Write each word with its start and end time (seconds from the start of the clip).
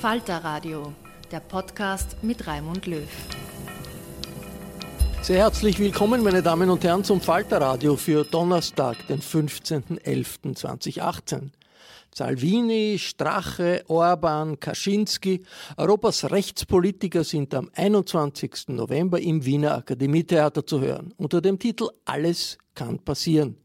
Falter 0.00 0.38
Radio, 0.38 0.92
der 1.30 1.40
Podcast 1.40 2.16
mit 2.22 2.46
Raimund 2.46 2.86
Löw. 2.86 3.06
Sehr 5.20 5.40
herzlich 5.40 5.78
willkommen, 5.78 6.22
meine 6.22 6.42
Damen 6.42 6.70
und 6.70 6.82
Herren, 6.82 7.04
zum 7.04 7.20
Falter 7.20 7.60
Radio 7.60 7.96
für 7.96 8.24
Donnerstag, 8.24 9.06
den 9.08 9.20
15.11.2018. 9.20 11.50
Salvini, 12.14 12.96
Strache, 12.98 13.84
Orban, 13.88 14.58
Kaczynski, 14.58 15.42
Europas 15.76 16.30
Rechtspolitiker 16.30 17.22
sind 17.22 17.52
am 17.52 17.70
21. 17.74 18.68
November 18.68 19.20
im 19.20 19.44
Wiener 19.44 19.74
Akademietheater 19.74 20.64
zu 20.64 20.80
hören, 20.80 21.12
unter 21.18 21.42
dem 21.42 21.58
Titel 21.58 21.90
Alles 22.06 22.56
kann 22.74 23.00
passieren. 23.00 23.58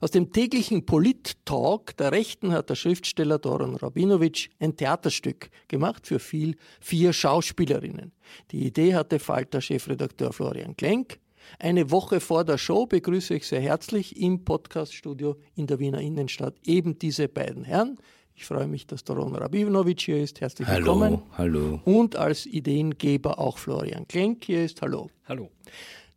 Aus 0.00 0.10
dem 0.10 0.32
täglichen 0.32 0.86
Polit-Talk 0.86 1.96
der 1.96 2.12
Rechten 2.12 2.52
hat 2.52 2.70
der 2.70 2.74
Schriftsteller 2.74 3.38
Doron 3.38 3.76
Rabinowitsch 3.76 4.50
ein 4.58 4.76
Theaterstück 4.76 5.50
gemacht 5.68 6.06
für 6.06 6.18
viel, 6.18 6.56
vier 6.80 7.12
Schauspielerinnen. 7.12 8.12
Die 8.50 8.66
Idee 8.66 8.94
hatte 8.94 9.18
Falter-Chefredakteur 9.18 10.32
Florian 10.32 10.76
Klenk. 10.76 11.18
Eine 11.58 11.90
Woche 11.90 12.20
vor 12.20 12.44
der 12.44 12.58
Show 12.58 12.86
begrüße 12.86 13.34
ich 13.34 13.46
sehr 13.46 13.60
herzlich 13.60 14.20
im 14.20 14.44
Podcaststudio 14.44 15.36
in 15.56 15.66
der 15.66 15.78
Wiener 15.78 16.00
Innenstadt 16.00 16.54
eben 16.64 16.98
diese 16.98 17.28
beiden 17.28 17.64
Herren. 17.64 17.98
Ich 18.34 18.46
freue 18.46 18.66
mich, 18.66 18.86
dass 18.86 19.04
Doron 19.04 19.34
Rabinowitsch 19.34 20.06
hier 20.06 20.22
ist. 20.22 20.40
Herzlich 20.40 20.66
hallo, 20.66 20.98
willkommen. 20.98 21.22
Hallo. 21.36 21.80
Und 21.84 22.16
als 22.16 22.46
Ideengeber 22.46 23.38
auch 23.38 23.58
Florian 23.58 24.08
Klenk 24.08 24.44
hier 24.44 24.64
ist. 24.64 24.80
Hallo. 24.80 25.10
Hallo. 25.26 25.50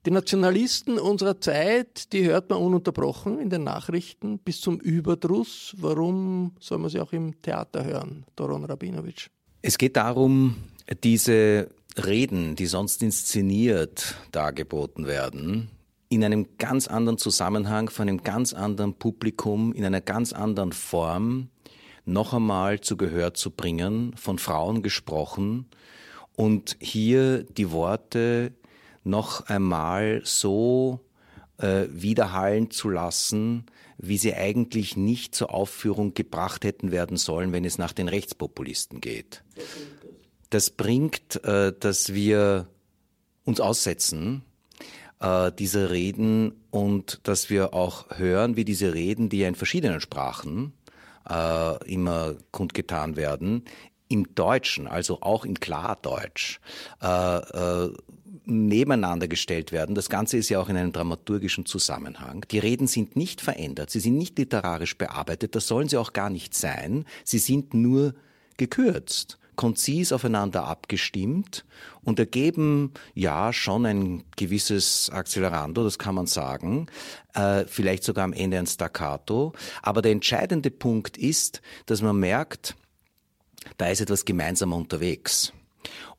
Die 0.05 0.11
Nationalisten 0.11 0.99
unserer 0.99 1.39
Zeit, 1.39 2.11
die 2.11 2.25
hört 2.25 2.49
man 2.49 2.59
ununterbrochen 2.59 3.39
in 3.39 3.49
den 3.49 3.63
Nachrichten 3.63 4.37
bis 4.37 4.59
zum 4.59 4.81
Überdruss. 4.81 5.73
Warum 5.77 6.51
soll 6.59 6.79
man 6.79 6.89
sie 6.89 6.99
auch 6.99 7.13
im 7.13 7.41
Theater 7.41 7.85
hören, 7.85 8.25
Doron 8.35 8.65
Rabinowitsch? 8.65 9.29
Es 9.61 9.77
geht 9.77 9.95
darum, 9.95 10.57
diese 11.05 11.69
Reden, 11.95 12.57
die 12.57 12.65
sonst 12.65 13.01
inszeniert 13.01 14.15
dargeboten 14.33 15.07
werden, 15.07 15.69
in 16.09 16.25
einem 16.25 16.57
ganz 16.57 16.89
anderen 16.89 17.17
Zusammenhang, 17.17 17.89
von 17.89 18.09
einem 18.09 18.23
ganz 18.23 18.51
anderen 18.51 18.95
Publikum, 18.95 19.71
in 19.71 19.85
einer 19.85 20.01
ganz 20.01 20.33
anderen 20.33 20.73
Form 20.73 21.47
noch 22.03 22.33
einmal 22.33 22.81
zu 22.81 22.97
Gehör 22.97 23.33
zu 23.35 23.51
bringen, 23.51 24.13
von 24.17 24.37
Frauen 24.37 24.83
gesprochen 24.83 25.67
und 26.35 26.75
hier 26.81 27.43
die 27.43 27.71
Worte 27.71 28.51
noch 29.03 29.47
einmal 29.47 30.21
so 30.23 30.99
äh, 31.57 31.85
widerhallen 31.89 32.71
zu 32.71 32.89
lassen, 32.89 33.65
wie 33.97 34.17
sie 34.17 34.33
eigentlich 34.33 34.97
nicht 34.97 35.35
zur 35.35 35.53
Aufführung 35.53 36.13
gebracht 36.13 36.65
hätten 36.65 36.91
werden 36.91 37.17
sollen, 37.17 37.51
wenn 37.51 37.65
es 37.65 37.77
nach 37.77 37.93
den 37.93 38.07
Rechtspopulisten 38.07 39.01
geht. 39.01 39.43
Das 40.49 40.69
bringt, 40.69 41.43
äh, 41.43 41.73
dass 41.77 42.13
wir 42.13 42.67
uns 43.45 43.59
aussetzen, 43.59 44.43
äh, 45.19 45.51
diese 45.51 45.89
Reden 45.89 46.53
und 46.69 47.21
dass 47.23 47.49
wir 47.49 47.73
auch 47.73 48.17
hören, 48.17 48.55
wie 48.55 48.65
diese 48.65 48.93
Reden, 48.93 49.29
die 49.29 49.39
ja 49.39 49.47
in 49.47 49.55
verschiedenen 49.55 50.01
Sprachen 50.01 50.73
äh, 51.29 51.91
immer 51.91 52.35
kundgetan 52.51 53.15
werden, 53.15 53.63
im 54.09 54.35
Deutschen, 54.35 54.87
also 54.87 55.21
auch 55.21 55.45
in 55.45 55.59
Klardeutsch, 55.59 56.59
äh, 57.01 57.07
äh, 57.07 57.93
nebeneinander 58.45 59.27
gestellt 59.27 59.71
werden. 59.71 59.95
Das 59.95 60.09
Ganze 60.09 60.37
ist 60.37 60.49
ja 60.49 60.59
auch 60.59 60.69
in 60.69 60.77
einem 60.77 60.91
dramaturgischen 60.91 61.65
Zusammenhang. 61.65 62.45
Die 62.51 62.59
Reden 62.59 62.87
sind 62.87 63.15
nicht 63.15 63.41
verändert, 63.41 63.89
sie 63.89 63.99
sind 63.99 64.17
nicht 64.17 64.37
literarisch 64.37 64.97
bearbeitet, 64.97 65.55
das 65.55 65.67
sollen 65.67 65.89
sie 65.89 65.97
auch 65.97 66.13
gar 66.13 66.29
nicht 66.29 66.53
sein. 66.53 67.05
Sie 67.23 67.39
sind 67.39 67.73
nur 67.73 68.13
gekürzt 68.57 69.37
konzis 69.55 70.11
aufeinander 70.11 70.65
abgestimmt 70.65 71.65
und 72.01 72.19
ergeben 72.19 72.91
ja 73.13 73.53
schon 73.53 73.85
ein 73.85 74.23
gewisses 74.35 75.09
Accelerando, 75.11 75.83
das 75.83 75.99
kann 75.99 76.15
man 76.15 76.27
sagen, 76.27 76.87
äh, 77.33 77.65
vielleicht 77.67 78.03
sogar 78.03 78.23
am 78.23 78.33
Ende 78.33 78.57
ein 78.57 78.67
Staccato. 78.67 79.53
Aber 79.81 80.01
der 80.01 80.11
entscheidende 80.11 80.71
Punkt 80.71 81.17
ist, 81.17 81.61
dass 81.85 82.01
man 82.01 82.19
merkt, 82.19 82.75
da 83.77 83.87
ist 83.87 84.01
etwas 84.01 84.25
gemeinsamer 84.25 84.75
unterwegs. 84.75 85.53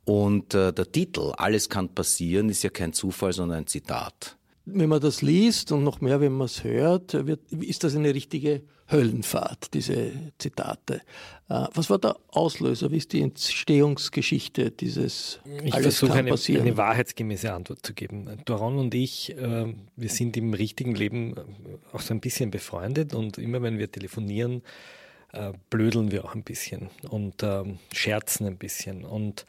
Und 0.05 0.55
äh, 0.55 0.73
der 0.73 0.91
Titel 0.91 1.33
Alles 1.37 1.69
kann 1.69 1.89
passieren 1.89 2.49
ist 2.49 2.63
ja 2.63 2.71
kein 2.71 2.93
Zufall, 2.93 3.33
sondern 3.33 3.59
ein 3.59 3.67
Zitat. 3.67 4.37
Wenn 4.67 4.89
man 4.89 5.01
das 5.01 5.23
liest 5.23 5.73
und 5.73 5.85
noch 5.85 6.01
mehr, 6.01 6.21
wenn 6.21 6.33
man 6.33 6.47
es 6.47 6.65
hört, 6.65 7.13
wird, 7.27 7.53
ist 7.53 7.85
das 7.85 7.95
eine 7.95 8.15
richtige 8.15 8.63
Höllenfahrt, 8.91 9.73
diese 9.73 10.13
Zitate. 10.39 11.01
Äh, 11.49 11.67
was 11.75 11.89
war 11.89 11.99
der 11.99 12.17
Auslöser? 12.29 12.91
Wie 12.91 12.99
ist 12.99 13.13
die 13.13 13.23
Entstehungsgeschichte 13.23 14.71
dieses 14.71 15.41
ich 15.63 15.75
versuche 15.75 16.13
eine, 16.13 16.33
eine 16.33 16.77
wahrheitsgemäße 16.77 17.53
Antwort 17.53 17.85
zu 17.85 17.95
geben. 17.95 18.29
Doron 18.45 18.79
und 18.79 18.95
ich, 18.95 19.37
äh, 19.37 19.75
wir 19.97 20.09
sind 20.09 20.37
im 20.37 20.53
richtigen 20.53 20.95
Leben 20.95 21.35
auch 21.93 22.01
so 22.01 22.13
ein 22.13 22.21
bisschen 22.21 22.51
befreundet 22.51 23.15
und 23.15 23.39
immer 23.39 23.63
wenn 23.63 23.79
wir 23.79 23.91
telefonieren, 23.91 24.63
äh, 25.33 25.53
blödeln 25.71 26.11
wir 26.11 26.25
auch 26.25 26.35
ein 26.35 26.45
bisschen 26.45 26.91
und 27.09 27.43
ähm, 27.43 27.79
scherzen 27.93 28.47
ein 28.47 28.59
bisschen. 28.59 29.05
Und 29.05 29.47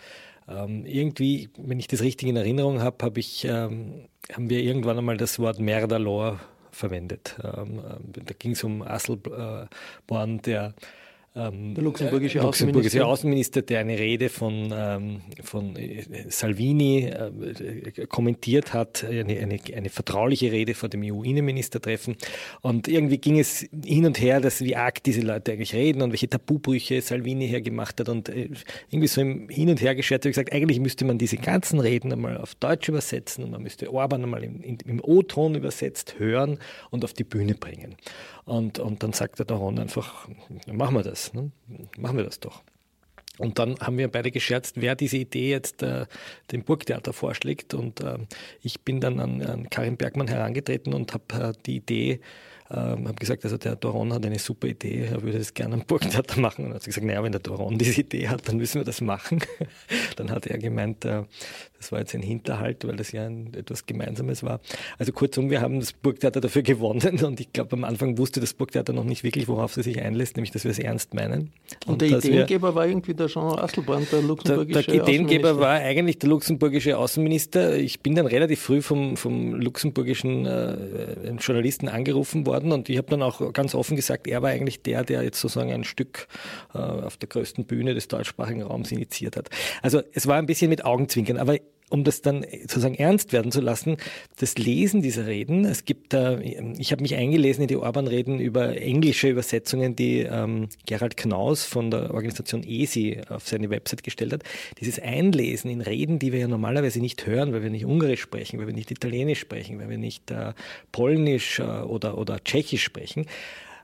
ähm, 0.48 0.86
irgendwie, 0.86 1.50
wenn 1.58 1.80
ich 1.80 1.88
das 1.88 2.02
richtig 2.02 2.30
in 2.30 2.36
Erinnerung 2.36 2.82
habe, 2.82 3.04
hab 3.04 3.18
ähm, 3.18 4.08
haben 4.34 4.50
wir 4.50 4.60
irgendwann 4.60 4.98
einmal 4.98 5.18
das 5.18 5.40
Wort 5.40 5.60
Merdalor 5.60 6.40
verwendet. 6.72 7.38
Ähm, 7.44 7.80
äh, 7.80 8.22
da 8.26 8.34
ging 8.38 8.52
es 8.52 8.64
um 8.64 8.82
Asselborn, 8.82 10.42
der 10.46 10.74
ähm, 11.38 11.76
der 11.76 11.84
luxemburgische, 11.84 12.40
äh, 12.40 12.42
luxemburgische 12.42 13.06
Außenminister. 13.06 13.62
der 13.62 13.80
eine 13.80 14.00
Rede 14.00 14.30
von, 14.30 14.74
ähm, 14.74 15.22
von 15.44 15.76
äh, 15.76 16.04
Salvini 16.30 17.08
äh, 17.08 18.06
kommentiert 18.08 18.74
hat, 18.74 19.04
eine, 19.04 19.38
eine, 19.38 19.60
eine, 19.76 19.90
vertrauliche 19.90 20.52
Rede 20.54 20.74
vor 20.76 20.88
dem 20.88 21.04
EU-Innenministertreffen. 21.04 22.16
Und 22.62 22.88
irgendwie 22.88 23.18
ging 23.18 23.38
es 23.38 23.68
hin 23.86 24.06
und 24.06 24.22
her, 24.22 24.40
dass 24.40 24.62
wie 24.62 24.78
arg 24.78 25.04
diese 25.04 25.22
Leute 25.22 25.52
eigentlich 25.52 25.74
reden 25.74 26.02
und 26.02 26.12
welche 26.12 26.30
Tabubrüche 26.30 27.02
Salvini 27.02 27.50
hergemacht 27.50 28.00
hat. 28.00 28.08
Und 28.08 28.30
äh, 28.30 28.50
irgendwie 28.90 29.08
so 29.08 29.20
im 29.20 29.50
Hin 29.50 29.70
und 29.70 29.82
Her 29.82 29.94
geschert 29.94 30.22
habe 30.22 30.30
ich 30.30 30.36
gesagt, 30.36 30.54
eigentlich 30.54 30.80
müsste 30.80 31.04
man 31.04 31.18
diese 31.18 31.36
ganzen 31.36 31.82
Reden 31.82 32.14
einmal 32.14 32.38
auf 32.38 32.56
Deutsch 32.56 32.88
übersetzen 32.88 33.44
und 33.44 33.52
man 33.52 33.62
müsste 33.62 33.92
Orban 33.92 34.24
einmal 34.24 34.44
im, 34.46 34.62
im 34.64 35.02
O-Ton 35.04 35.56
übersetzt 35.56 36.16
hören 36.18 36.60
und 36.92 37.04
auf 37.04 37.12
die 37.12 37.26
Bühne 37.26 37.56
bringen. 37.56 37.98
Und, 38.46 38.78
und 38.78 39.02
dann 39.02 39.12
sagt 39.12 39.40
der 39.40 39.58
Ron 39.58 39.80
einfach, 39.80 40.28
machen 40.72 40.96
wir 40.96 41.02
das, 41.04 41.25
ne? 41.34 41.52
machen 41.98 42.18
wir 42.18 42.24
das 42.24 42.40
doch. 42.40 42.64
Und 43.38 43.60
dann 43.60 43.78
haben 43.80 43.98
wir 43.98 44.08
beide 44.08 44.32
gescherzt, 44.32 44.80
wer 44.80 44.96
diese 44.96 45.18
Idee 45.18 45.52
jetzt 45.52 45.84
äh, 45.84 46.06
dem 46.52 46.64
Burgtheater 46.64 47.12
vorschlägt. 47.12 47.74
Und 47.74 48.00
äh, 48.00 48.18
ich 48.62 48.82
bin 48.82 49.02
dann 49.02 49.20
an, 49.20 49.42
an 49.42 49.70
Karin 49.70 49.98
Bergmann 49.98 50.28
herangetreten 50.28 50.94
und 50.94 51.14
habe 51.14 51.50
äh, 51.50 51.54
die 51.66 51.78
Idee 51.78 52.22
ähm, 52.72 53.08
habe 53.08 53.16
gesagt, 53.16 53.44
also 53.44 53.58
der 53.58 53.76
Doron 53.76 54.12
hat 54.12 54.26
eine 54.26 54.40
super 54.40 54.68
Idee, 54.68 55.08
er 55.12 55.22
würde 55.22 55.38
das 55.38 55.54
gerne 55.54 55.76
am 55.76 55.86
Burgtheater 55.86 56.40
machen. 56.40 56.66
Und 56.66 56.72
er 56.72 56.76
hat 56.76 56.86
gesagt, 56.86 57.06
naja, 57.06 57.22
wenn 57.24 57.32
der 57.32 57.42
Doron 57.42 57.78
diese 57.78 58.02
Idee 58.02 58.28
hat, 58.28 58.48
dann 58.48 58.58
müssen 58.58 58.80
wir 58.80 58.86
das 58.86 59.02
machen. 59.02 59.44
dann 60.16 60.32
hat 60.32 60.48
er 60.48 60.58
gemeint, 60.58 61.06
äh, 61.06 61.24
das 61.78 61.92
war 61.92 62.00
jetzt 62.00 62.16
ein 62.16 62.22
Hinterhalt, 62.22 62.88
weil 62.88 62.96
das 62.96 63.12
ja 63.12 63.26
ein, 63.26 63.54
etwas 63.54 63.86
Gemeinsames 63.86 64.44
war. 64.44 64.60
Also 64.98 65.12
kurzum, 65.12 65.50
wir 65.50 65.62
haben 65.62 65.80
das 65.80 65.94
Burgtheater 65.94 66.42
dafür 66.42 66.62
gewonnen 66.62 67.24
und 67.24 67.40
ich 67.40 67.54
glaube, 67.54 67.74
am 67.74 67.84
Anfang 67.84 68.18
wusste 68.18 68.40
das 68.40 68.54
Burgtheater 68.54 68.94
noch 68.94 69.04
nicht 69.04 69.24
wirklich, 69.24 69.48
worauf 69.48 69.74
sie 69.74 69.84
sich 69.84 70.02
einlässt, 70.02 70.36
nämlich, 70.36 70.52
dass 70.52 70.64
wir 70.64 70.72
es 70.72 70.80
ernst 70.80 71.14
meinen. 71.14 71.52
Und, 71.86 71.94
und 71.94 72.02
der 72.02 72.18
Ideengeber 72.18 72.70
wir, 72.70 72.76
war 72.76 72.88
irgendwie 72.88 73.14
der 73.14 73.28
Jean 73.28 73.60
Asselborn, 73.60 74.08
der 74.12 74.22
luxemburgische 74.22 74.92
Der, 74.92 74.94
der 74.94 75.04
Ideengeber 75.04 75.60
war 75.60 75.74
eigentlich 75.74 76.20
der 76.20 76.30
luxemburgische 76.30 76.98
Außenminister. 76.98 77.78
Ich 77.78 78.00
bin 78.00 78.16
dann 78.16 78.26
relativ 78.26 78.62
früh 78.62 78.82
vom, 78.82 79.18
vom 79.18 79.54
luxemburgischen 79.54 80.46
äh, 80.46 81.32
Journalisten 81.40 81.88
angerufen 81.88 82.46
worden 82.46 82.72
und 82.72 82.90
ich 82.90 82.98
habe 82.98 83.10
dann 83.10 83.22
auch 83.22 83.54
ganz 83.54 83.76
offen 83.76 83.96
gesagt, 83.96 84.28
er 84.28 84.42
war 84.42 84.50
eigentlich 84.50 84.82
der, 84.82 85.04
der 85.04 85.24
jetzt 85.24 85.40
sozusagen 85.40 85.72
ein 85.72 85.84
Stück 85.84 86.28
äh, 86.74 86.78
auf 86.78 87.18
der 87.18 87.30
größten 87.30 87.66
Bühne 87.66 87.94
des 87.94 88.08
deutschsprachigen 88.08 88.64
Raums 88.64 88.92
initiiert 88.92 89.38
hat. 89.38 89.50
Also 89.82 90.02
es 90.14 90.28
war 90.28 90.38
ein 90.38 90.46
bisschen 90.46 90.70
mit 90.70 90.86
Augenzwinkern, 90.86 91.38
aber 91.38 91.58
um 91.90 92.04
das 92.04 92.22
dann 92.22 92.46
sozusagen 92.62 92.96
ernst 92.96 93.32
werden 93.32 93.52
zu 93.52 93.62
lassen, 93.62 93.98
das 94.40 94.58
Lesen 94.58 95.02
dieser 95.02 95.28
Reden. 95.28 95.66
Es 95.66 95.86
gibt 95.86 96.14
da, 96.14 96.40
ich 96.40 96.92
habe 96.92 97.02
mich 97.02 97.16
eingelesen 97.16 97.62
in 97.64 97.68
die 97.68 97.76
Orban-Reden 97.76 98.40
über 98.40 98.76
englische 98.76 99.30
Übersetzungen, 99.30 99.96
die 99.96 100.20
ähm, 100.22 100.68
Gerald 100.88 101.16
Knaus 101.16 101.64
von 101.66 101.92
der 101.92 102.14
Organisation 102.14 102.64
ESI 102.64 103.22
auf 103.30 103.48
seine 103.48 103.70
Website 103.70 104.04
gestellt 104.04 104.34
hat. 104.34 104.44
Dieses 104.80 105.00
Einlesen 105.00 105.70
in 105.70 105.82
Reden, 105.82 106.18
die 106.18 106.32
wir 106.32 106.40
ja 106.40 106.48
normalerweise 106.48 107.00
nicht 107.00 107.26
hören, 107.28 107.54
weil 107.54 107.62
wir 107.62 107.70
nicht 107.70 107.86
Ungarisch 107.86 108.22
sprechen, 108.22 108.60
weil 108.60 108.68
wir 108.68 108.74
nicht 108.74 108.90
Italienisch 108.90 109.40
sprechen, 109.40 109.80
weil 109.80 109.90
wir 109.90 110.00
nicht 110.00 110.32
äh, 110.32 110.54
Polnisch 110.92 111.60
äh, 111.60 111.64
oder, 111.64 112.18
oder 112.18 112.44
Tschechisch 112.44 112.84
sprechen, 112.84 113.28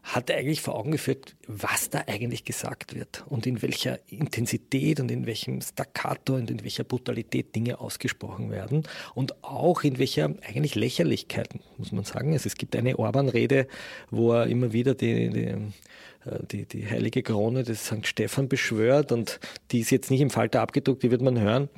hat 0.03 0.31
eigentlich 0.31 0.61
vor 0.61 0.75
Augen 0.75 0.91
geführt, 0.91 1.35
was 1.47 1.89
da 1.89 2.03
eigentlich 2.07 2.43
gesagt 2.43 2.95
wird 2.95 3.23
und 3.27 3.45
in 3.45 3.61
welcher 3.61 3.99
Intensität 4.07 4.99
und 4.99 5.11
in 5.11 5.25
welchem 5.25 5.61
Staccato 5.61 6.35
und 6.35 6.49
in 6.49 6.63
welcher 6.63 6.83
Brutalität 6.83 7.55
Dinge 7.55 7.79
ausgesprochen 7.79 8.49
werden 8.49 8.83
und 9.13 9.43
auch 9.43 9.83
in 9.83 9.99
welcher 9.99 10.33
eigentlich 10.47 10.75
Lächerlichkeit, 10.75 11.49
muss 11.77 11.91
man 11.91 12.03
sagen. 12.03 12.33
Also 12.33 12.47
es 12.47 12.55
gibt 12.55 12.75
eine 12.75 12.97
Orban-Rede, 12.97 13.67
wo 14.09 14.33
er 14.33 14.47
immer 14.47 14.73
wieder 14.73 14.95
die, 14.95 15.29
die 15.29 15.45
äh, 16.25 16.39
die, 16.51 16.65
die 16.65 16.87
heilige 16.87 17.23
Krone 17.23 17.63
des 17.63 17.85
St. 17.85 18.05
Stephan 18.05 18.47
beschwört 18.47 19.11
und 19.11 19.39
die 19.71 19.79
ist 19.79 19.91
jetzt 19.91 20.11
nicht 20.11 20.21
im 20.21 20.29
Falter 20.29 20.61
abgedruckt, 20.61 21.03
die 21.03 21.11
wird 21.11 21.21
man 21.21 21.39
hören 21.39 21.69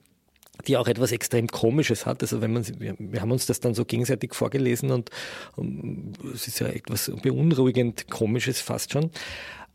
die 0.68 0.78
auch 0.78 0.88
etwas 0.88 1.12
extrem 1.12 1.48
Komisches 1.48 2.06
hat. 2.06 2.22
Also 2.22 2.42
wenn 2.42 2.54
man, 2.54 2.66
wir, 2.80 2.96
wir 2.98 3.22
haben 3.22 3.32
uns 3.32 3.46
das 3.46 3.60
dann 3.60 3.74
so 3.74 3.86
gegenseitig 3.86 4.34
vorgelesen 4.34 4.92
und 4.92 5.10
um, 5.56 6.14
es 6.34 6.48
ist 6.48 6.60
ja 6.60 6.68
etwas 6.68 7.12
beunruhigend 7.22 8.10
Komisches 8.10 8.62
fast 8.62 8.94
schon. 8.94 9.12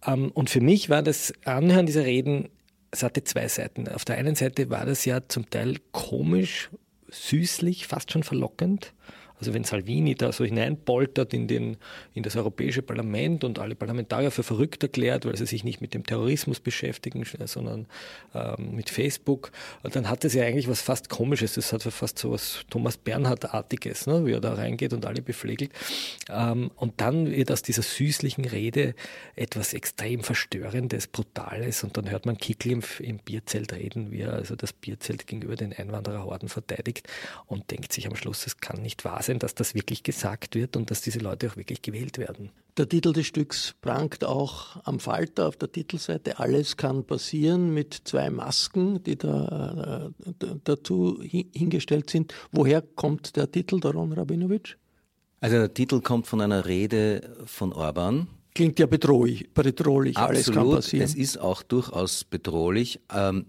Ähm, 0.07 0.31
und 0.33 0.51
für 0.51 0.61
mich 0.61 0.91
war 0.91 1.03
das 1.03 1.33
Anhören 1.45 1.87
dieser 1.87 2.05
Reden, 2.05 2.49
es 2.91 3.03
hatte 3.03 3.25
zwei 3.25 3.49
Seiten. 3.49 3.89
Auf 3.89 4.05
der 4.05 4.17
einen 4.17 4.35
Seite 4.35 4.71
war 4.71 4.87
das 4.87 5.05
ja 5.05 5.21
zum 5.29 5.51
Teil 5.51 5.77
komisch, 5.93 6.71
süßlich, 7.09 7.87
fast 7.87 8.13
schon 8.13 8.23
verlockend. 8.23 8.93
Also 9.39 9.55
wenn 9.55 9.65
Salvini 9.65 10.15
da 10.15 10.33
so 10.33 10.45
hineinpoltert 10.45 11.33
in, 11.33 11.47
den, 11.47 11.77
in 12.15 12.23
das 12.23 12.37
Europäische 12.37 12.83
Parlament 12.83 13.45
und 13.45 13.59
alle 13.59 13.75
Parlamentarier 13.75 14.31
für 14.31 14.43
verrückt 14.43 14.83
erklärt, 14.83 15.27
weil 15.27 15.37
sie 15.37 15.47
sich 15.47 15.63
nicht 15.63 15.81
mit 15.81 15.93
dem 15.95 16.05
Terrorismus 16.05 16.59
beschäftigen, 16.59 17.25
sondern 17.45 17.87
ähm, 18.35 18.75
mit 18.75 18.89
Facebook, 18.89 19.53
dann 19.83 20.09
hat 20.09 20.25
es 20.25 20.35
ja 20.35 20.45
eigentlich 20.45 20.69
was 20.69 20.81
fast 20.81 21.09
Komisches. 21.09 21.55
Das 21.55 21.73
hat 21.73 21.83
fast 21.83 22.19
so 22.19 22.33
was 22.33 22.65
Thomas 22.71 22.97
Bernhard-artiges, 22.97 24.07
ne? 24.07 24.25
wie 24.25 24.33
er 24.33 24.41
da 24.41 24.55
reingeht 24.55 24.93
und 24.93 25.05
alle 25.05 25.21
beflegelt. 25.21 25.71
Ähm, 26.31 26.71
und 26.77 27.01
dann 27.01 27.31
wird 27.31 27.53
aus 27.53 27.63
dieser 27.63 27.83
süßlichen 27.83 28.47
Rede 28.47 28.95
etwas 29.37 29.75
extrem 29.75 30.23
Verstörendes, 30.23 31.07
Brutales 31.07 31.85
und 31.85 31.97
dann 31.97 32.11
hört 32.11 32.25
man 32.25 32.39
Kickel 32.39 32.73
im, 32.73 32.83
im 33.01 33.19
Bierzelt 33.19 33.73
reden, 33.75 34.11
wie 34.11 34.23
er 34.23 34.33
also 34.33 34.57
das 34.57 34.73
Bierzelt 34.73 35.27
gegenüber 35.27 35.57
den 35.57 35.75
Einwandererhorden 35.75 36.49
verteidigt 36.49 37.07
und 37.47 37.71
denkt 37.71 37.93
sich 37.93 38.07
am 38.07 38.17
Schluss, 38.17 38.47
es 38.47 38.59
kann 38.59 38.81
nicht 38.81 39.05
wahr 39.05 39.23
sein 39.23 39.28
sein, 39.29 39.39
dass 39.39 39.55
das 39.55 39.75
wirklich 39.75 40.03
gesagt 40.03 40.55
wird 40.55 40.77
und 40.77 40.91
dass 40.91 41.01
diese 41.01 41.21
Leute 41.21 41.49
auch 41.49 41.57
wirklich 41.57 41.83
gewählt 41.83 42.19
werden. 42.19 42.51
Der 42.77 42.89
Titel 42.89 43.13
des 43.13 43.27
Stücks 43.27 43.75
prangt 43.81 44.25
auch 44.25 44.85
am 44.85 45.01
Falter 45.01 45.49
auf 45.49 45.57
der 45.57 45.71
Titelseite. 45.71 46.39
Alles 46.39 46.77
kann 46.77 47.05
passieren 47.05 47.73
mit 47.73 48.03
zwei 48.05 48.31
Masken, 48.31 49.03
die 49.03 49.17
da 49.17 50.11
äh, 50.25 50.47
dazu 50.65 51.21
hingestellt 51.23 52.11
sind. 52.11 52.35
Woher 52.53 52.83
kommt 52.83 53.37
der 53.37 53.51
Titel, 53.51 53.81
Daron 53.81 54.13
Rabinowitsch? 54.13 54.77
Also 55.41 55.57
der 55.57 55.73
Titel 55.73 56.01
kommt 56.01 56.27
von 56.27 56.41
einer 56.41 56.67
Rede 56.67 57.37
von 57.47 57.73
Orban. 57.73 58.29
Klingt 58.55 58.79
ja 58.79 58.87
bedrohlich, 58.87 59.53
bedrohlich. 59.55 60.17
Absolut, 60.17 60.37
alles 60.37 60.53
kann 60.53 60.71
passieren. 60.71 61.05
Es 61.05 61.15
ist 61.15 61.39
auch 61.39 61.63
durchaus 61.63 62.25
bedrohlich. 62.25 63.01
Ähm, 63.15 63.47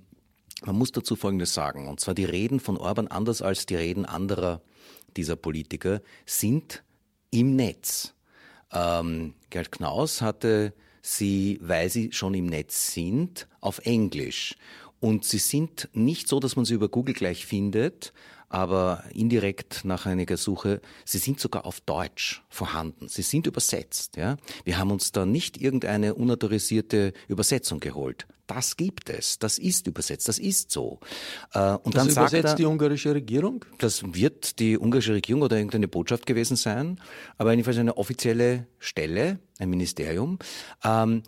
man 0.66 0.75
muss 0.75 0.92
dazu 0.92 1.16
Folgendes 1.16 1.54
sagen, 1.54 1.88
und 1.88 2.00
zwar 2.00 2.14
die 2.14 2.25
Reden 2.25 2.60
von 2.60 2.78
Orban 2.78 3.08
anders 3.08 3.42
als 3.42 3.66
die 3.66 3.75
Reden 3.75 4.06
anderer 4.06 4.62
dieser 5.18 5.36
Politiker 5.36 6.02
sind 6.26 6.84
im 7.32 7.56
Netz. 7.56 8.14
Ähm, 8.72 9.34
Gerd 9.50 9.72
Knaus 9.72 10.22
hatte 10.22 10.74
sie, 11.02 11.60
weil 11.62 11.90
sie 11.90 12.12
schon 12.12 12.34
im 12.34 12.46
Netz 12.46 12.94
sind, 12.94 13.48
auf 13.62 13.80
Englisch. 13.86 14.56
Und 15.00 15.24
sie 15.24 15.38
sind 15.38 15.90
nicht 15.94 16.28
so, 16.28 16.40
dass 16.40 16.56
man 16.56 16.66
sie 16.66 16.74
über 16.74 16.90
Google 16.90 17.14
gleich 17.14 17.46
findet, 17.46 18.14
aber 18.50 19.04
indirekt 19.13 19.86
nach 19.86 20.06
einiger 20.06 20.38
Suche, 20.38 20.81
sie 21.06 21.19
sind 21.19 21.40
sogar 21.40 21.66
auf 21.66 21.81
Deutsch 21.81 22.44
vorhanden. 22.50 23.07
Sie 23.07 23.22
sind 23.22 23.48
übersetzt. 23.48 24.18
Ja? 24.18 24.38
Wir 24.66 24.78
haben 24.78 24.92
uns 24.92 25.12
da 25.12 25.25
nicht 25.25 25.62
irgendeine 25.62 26.16
unautorisierte 26.16 27.13
Übersetzung 27.28 27.80
geholt. 27.80 28.28
Das 28.48 28.78
gibt 28.78 29.12
es, 29.12 29.38
das 29.38 29.60
ist 29.60 29.86
übersetzt, 29.86 30.28
das 30.28 30.40
ist 30.40 30.72
so. 30.72 31.00
Äh, 31.54 31.74
und 31.75 31.94
das 31.94 32.06
dann 32.06 32.10
sagt 32.10 32.34
er, 32.34 32.56
die 32.56 32.65
ungarische 32.65 33.13
Regierung? 33.13 33.63
Das 33.77 34.01
wird 34.03 34.58
die 34.58 34.75
ungarische 34.75 35.13
Regierung 35.13 35.44
oder 35.44 35.58
irgendeine 35.58 35.88
Botschaft 35.88 36.25
gewesen 36.25 36.58
sein, 36.58 37.00
aber 37.38 37.51
jedenfalls 37.51 37.77
eine 37.77 37.96
offizielle 37.98 38.65
Stelle, 38.79 39.38
ein 39.60 39.70
Ministerium. 39.70 40.39
Ähm, 40.84 41.22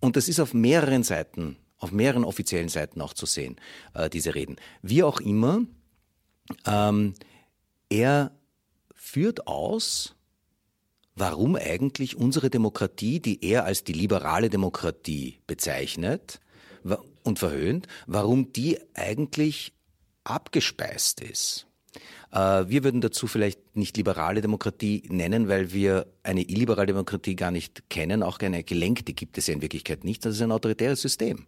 und 0.00 0.16
das 0.16 0.28
ist 0.28 0.40
auf 0.40 0.52
mehreren 0.52 1.04
Seiten, 1.04 1.56
auf 1.78 1.90
mehreren 1.90 2.22
offiziellen 2.22 2.68
Seiten 2.68 3.00
auch 3.00 3.14
zu 3.14 3.24
sehen, 3.24 3.56
äh, 3.94 4.10
diese 4.10 4.34
Reden. 4.34 4.56
Wie 4.82 5.02
auch 5.02 5.20
immer, 5.20 5.62
ähm, 6.66 7.14
er 7.88 8.32
führt 8.94 9.46
aus, 9.46 10.14
warum 11.14 11.56
eigentlich 11.56 12.16
unsere 12.16 12.50
Demokratie, 12.50 13.20
die 13.20 13.44
er 13.44 13.64
als 13.64 13.84
die 13.84 13.92
liberale 13.92 14.48
Demokratie 14.48 15.40
bezeichnet 15.46 16.40
und 17.22 17.38
verhöhnt, 17.38 17.86
warum 18.06 18.52
die 18.52 18.78
eigentlich 18.94 19.72
abgespeist 20.24 21.20
ist. 21.20 21.66
Äh, 22.32 22.64
wir 22.68 22.84
würden 22.84 23.00
dazu 23.00 23.26
vielleicht 23.26 23.76
nicht 23.76 23.96
liberale 23.96 24.40
Demokratie 24.40 25.02
nennen, 25.08 25.48
weil 25.48 25.72
wir 25.72 26.06
eine 26.22 26.42
illiberale 26.42 26.86
Demokratie 26.86 27.36
gar 27.36 27.50
nicht 27.50 27.90
kennen. 27.90 28.22
Auch 28.22 28.38
eine 28.38 28.64
gelenkte 28.64 29.12
gibt 29.12 29.36
es 29.36 29.46
ja 29.46 29.54
in 29.54 29.62
Wirklichkeit 29.62 30.04
nicht. 30.04 30.24
Das 30.24 30.34
ist 30.34 30.42
ein 30.42 30.52
autoritäres 30.52 31.02
System. 31.02 31.46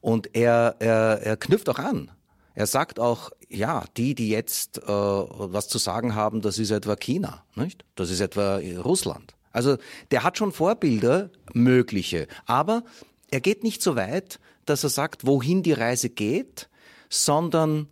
Und 0.00 0.34
er, 0.34 0.76
er, 0.80 1.20
er 1.22 1.36
knüpft 1.36 1.68
auch 1.68 1.78
an 1.78 2.10
er 2.58 2.66
sagt 2.66 2.98
auch, 2.98 3.30
ja, 3.48 3.84
die, 3.96 4.16
die 4.16 4.30
jetzt 4.30 4.78
äh, 4.78 4.88
was 4.88 5.68
zu 5.68 5.78
sagen 5.78 6.16
haben, 6.16 6.40
das 6.40 6.58
ist 6.58 6.72
etwa 6.72 6.96
China, 6.96 7.44
nicht? 7.54 7.84
Das 7.94 8.10
ist 8.10 8.18
etwa 8.18 8.56
Russland. 8.82 9.36
Also 9.52 9.76
der 10.10 10.24
hat 10.24 10.38
schon 10.38 10.50
Vorbilder, 10.50 11.30
mögliche. 11.52 12.26
Aber 12.46 12.82
er 13.30 13.40
geht 13.40 13.62
nicht 13.62 13.80
so 13.80 13.94
weit, 13.94 14.40
dass 14.64 14.82
er 14.82 14.90
sagt, 14.90 15.24
wohin 15.24 15.62
die 15.62 15.72
Reise 15.72 16.10
geht, 16.10 16.68
sondern 17.08 17.86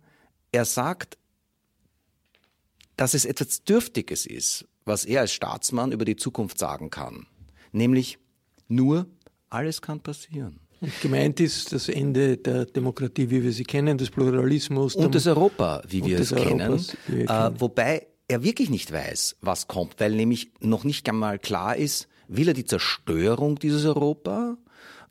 er 0.51 0.65
sagt, 0.65 1.17
dass 2.97 3.13
es 3.13 3.23
etwas 3.23 3.63
Dürftiges 3.63 4.25
ist, 4.25 4.65
was 4.83 5.05
er 5.05 5.21
als 5.21 5.31
Staatsmann 5.31 5.93
über 5.93 6.03
die 6.03 6.17
Zukunft 6.17 6.59
sagen 6.59 6.89
kann. 6.89 7.25
Nämlich 7.71 8.19
nur 8.67 9.07
Alles 9.49 9.81
kann 9.81 10.01
passieren. 10.01 10.59
Und 10.79 11.01
gemeint 11.01 11.39
ist 11.39 11.73
das 11.73 11.89
Ende 11.89 12.37
der 12.37 12.65
Demokratie, 12.65 13.29
wie 13.29 13.43
wir 13.43 13.51
sie 13.51 13.63
kennen, 13.63 13.97
des 13.97 14.09
Pluralismus. 14.09 14.95
Und 14.95 15.15
des 15.15 15.25
Europa, 15.27 15.81
wie 15.87 16.05
wir 16.05 16.19
es 16.19 16.29
kennen. 16.33 16.61
Europas, 16.61 16.97
wir 17.07 17.21
Äh, 17.23 17.25
kennen. 17.25 17.55
wobei 17.61 18.07
er 18.27 18.43
wirklich 18.43 18.69
nicht 18.69 18.91
weiß, 18.91 19.37
was 19.41 19.67
kommt, 19.67 19.99
weil 19.99 20.11
nämlich 20.13 20.51
noch 20.59 20.83
nicht 20.83 21.07
einmal 21.09 21.39
klar 21.39 21.75
ist, 21.77 22.07
will 22.27 22.47
er 22.47 22.53
die 22.53 22.65
Zerstörung 22.65 23.57
dieses 23.57 23.85
Europa? 23.85 24.57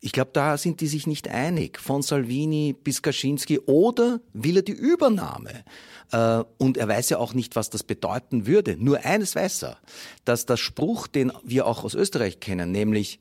Ich 0.03 0.13
glaube, 0.13 0.31
da 0.35 0.59
sind 0.59 0.83
die 0.83 0.87
sich 0.87 1.07
nicht 1.07 1.27
einig, 1.29 1.81
von 1.81 2.03
Salvini 2.03 2.75
bis 2.75 3.01
Kaczynski, 3.01 3.61
oder 3.61 4.21
will 4.35 4.57
er 4.59 4.63
die 4.63 4.73
Übernahme? 4.73 5.65
Äh, 6.13 6.45
und 6.59 6.77
er 6.77 6.87
weiß 6.87 7.09
ja 7.09 7.19
auch 7.19 7.33
nicht, 7.35 7.57
was 7.57 7.71
das 7.71 7.83
bedeuten 7.83 8.47
würde. 8.47 8.77
Nur 8.79 9.05
eines 9.05 9.35
weiß 9.35 9.63
er, 9.65 9.79
dass 10.27 10.45
der 10.47 10.59
Spruch, 10.59 11.07
den 11.09 11.33
wir 11.43 11.67
auch 11.67 11.83
aus 11.83 11.95
Österreich 11.95 12.39
kennen, 12.41 12.71
nämlich 12.71 13.19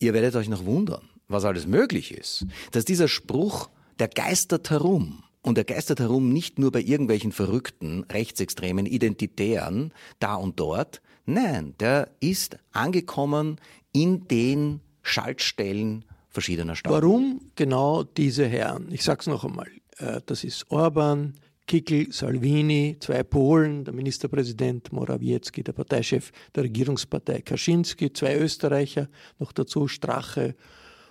ihr 0.00 0.12
werdet 0.12 0.34
euch 0.34 0.48
noch 0.48 0.64
wundern, 0.64 1.08
was 1.28 1.44
alles 1.44 1.66
möglich 1.66 2.12
ist, 2.12 2.46
dass 2.72 2.84
dieser 2.84 3.08
Spruch, 3.08 3.70
der 3.98 4.08
geistert 4.08 4.70
herum. 4.70 5.22
Und 5.42 5.58
er 5.58 5.64
geistert 5.64 5.98
herum 5.98 6.32
nicht 6.32 6.58
nur 6.58 6.70
bei 6.70 6.80
irgendwelchen 6.80 7.32
verrückten, 7.32 8.04
rechtsextremen, 8.04 8.86
identitären, 8.86 9.92
da 10.20 10.36
und 10.36 10.60
dort. 10.60 11.02
Nein, 11.26 11.74
der 11.80 12.10
ist 12.20 12.58
angekommen 12.72 13.60
in 13.92 14.28
den 14.28 14.80
Schaltstellen 15.02 16.04
verschiedener 16.28 16.76
Staaten. 16.76 16.94
Warum 16.94 17.40
genau 17.56 18.04
diese 18.04 18.46
Herren? 18.46 18.88
Ich 18.92 19.02
sage 19.02 19.20
es 19.20 19.26
noch 19.26 19.44
einmal. 19.44 19.68
Äh, 19.98 20.20
Das 20.26 20.44
ist 20.44 20.70
Orban, 20.70 21.34
Kickel, 21.66 22.12
Salvini, 22.12 22.96
zwei 23.00 23.22
Polen, 23.22 23.84
der 23.84 23.94
Ministerpräsident 23.94 24.92
Morawiecki, 24.92 25.62
der 25.62 25.72
Parteichef 25.72 26.32
der 26.54 26.64
Regierungspartei 26.64 27.40
Kaczynski, 27.40 28.12
zwei 28.12 28.36
Österreicher, 28.36 29.08
noch 29.38 29.52
dazu 29.52 29.88
Strache, 29.88 30.54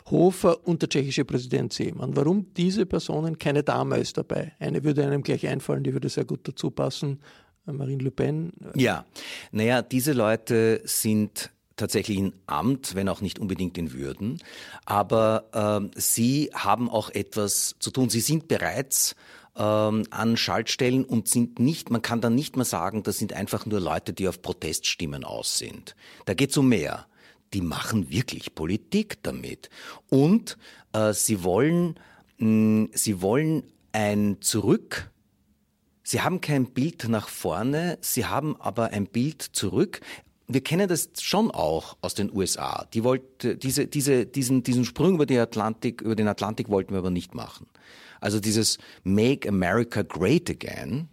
Hofer 0.10 0.68
und 0.68 0.82
der 0.82 0.90
tschechische 0.90 1.26
Präsident 1.26 1.74
Seemann. 1.74 2.16
Warum 2.16 2.54
diese 2.54 2.86
Personen? 2.86 3.38
Keine 3.38 3.64
Dame 3.64 3.98
ist 3.98 4.18
dabei. 4.18 4.54
Eine 4.60 4.84
würde 4.84 5.06
einem 5.06 5.24
gleich 5.24 5.48
einfallen, 5.48 5.84
die 5.84 5.94
würde 5.94 6.10
sehr 6.10 6.26
gut 6.26 6.48
dazu 6.48 6.72
passen. 6.72 7.20
Äh, 7.68 7.74
Marine 7.74 8.04
Le 8.04 8.12
Pen. 8.12 8.52
Ja, 8.76 9.06
naja, 9.52 9.82
diese 9.82 10.14
Leute 10.14 10.82
sind 10.86 11.52
tatsächlich 11.76 12.18
in 12.18 12.34
Amt, 12.46 12.96
wenn 12.96 13.10
auch 13.10 13.22
nicht 13.22 13.40
unbedingt 13.40 13.78
in 13.78 13.94
Würden, 13.94 14.40
aber 14.86 15.46
ähm, 15.54 15.92
sie 15.96 16.52
haben 16.54 16.90
auch 16.90 17.10
etwas 17.10 17.76
zu 17.80 17.90
tun. 17.90 18.10
Sie 18.10 18.20
sind 18.20 18.48
bereits 18.48 19.16
ähm, 19.56 20.04
an 20.12 20.38
Schaltstellen 20.38 21.04
und 21.04 21.28
sind 21.28 21.60
nicht, 21.60 21.90
man 21.90 22.02
kann 22.02 22.22
dann 22.22 22.36
nicht 22.36 22.56
mehr 22.56 22.66
sagen, 22.66 23.04
das 23.04 23.18
sind 23.18 23.34
einfach 23.34 23.66
nur 23.66 23.80
Leute, 23.80 24.14
die 24.14 24.28
auf 24.28 24.42
Proteststimmen 24.42 25.24
aus 25.24 25.58
sind. 25.58 25.96
Da 26.26 26.34
geht 26.34 26.52
es 26.52 26.58
um 26.58 26.70
mehr. 26.70 27.08
Die 27.54 27.62
machen 27.62 28.10
wirklich 28.10 28.56
Politik 28.56 29.22
damit. 29.24 29.70
Und 30.10 30.58
äh, 30.94 31.14
sie 31.14 31.44
wollen, 31.44 32.00
mh, 32.38 32.90
sie 32.94 33.22
wollen 33.22 33.64
ein 33.92 34.38
Zurück 34.42 35.12
Sie 36.12 36.22
haben 36.22 36.42
kein 36.42 36.66
Bild 36.66 37.08
nach 37.08 37.30
vorne, 37.30 37.98
sie 38.02 38.26
haben 38.26 38.60
aber 38.60 38.90
ein 38.90 39.06
Bild 39.06 39.42
zurück. 39.42 40.02
Wir 40.48 40.62
kennen 40.62 40.90
das 40.90 41.10
schon 41.22 41.52
auch 41.52 41.96
aus 42.02 42.16
den 42.16 42.36
USA. 42.36 42.86
Die 42.94 43.06
wollte, 43.06 43.56
diese, 43.56 43.88
diese, 43.88 44.26
diesen, 44.26 44.64
diesen 44.64 44.84
Sprung 44.84 45.14
über, 45.16 45.26
die 45.26 45.38
Atlantik, 45.38 46.02
über 46.02 46.16
den 46.16 46.28
Atlantik 46.28 46.68
wollten 46.68 46.92
wir 46.94 47.00
aber 47.00 47.12
nicht 47.12 47.34
machen. 47.34 47.68
Also 48.20 48.42
dieses 48.42 48.78
Make 49.06 49.48
America 49.48 50.02
Great 50.02 50.50
Again, 50.50 51.08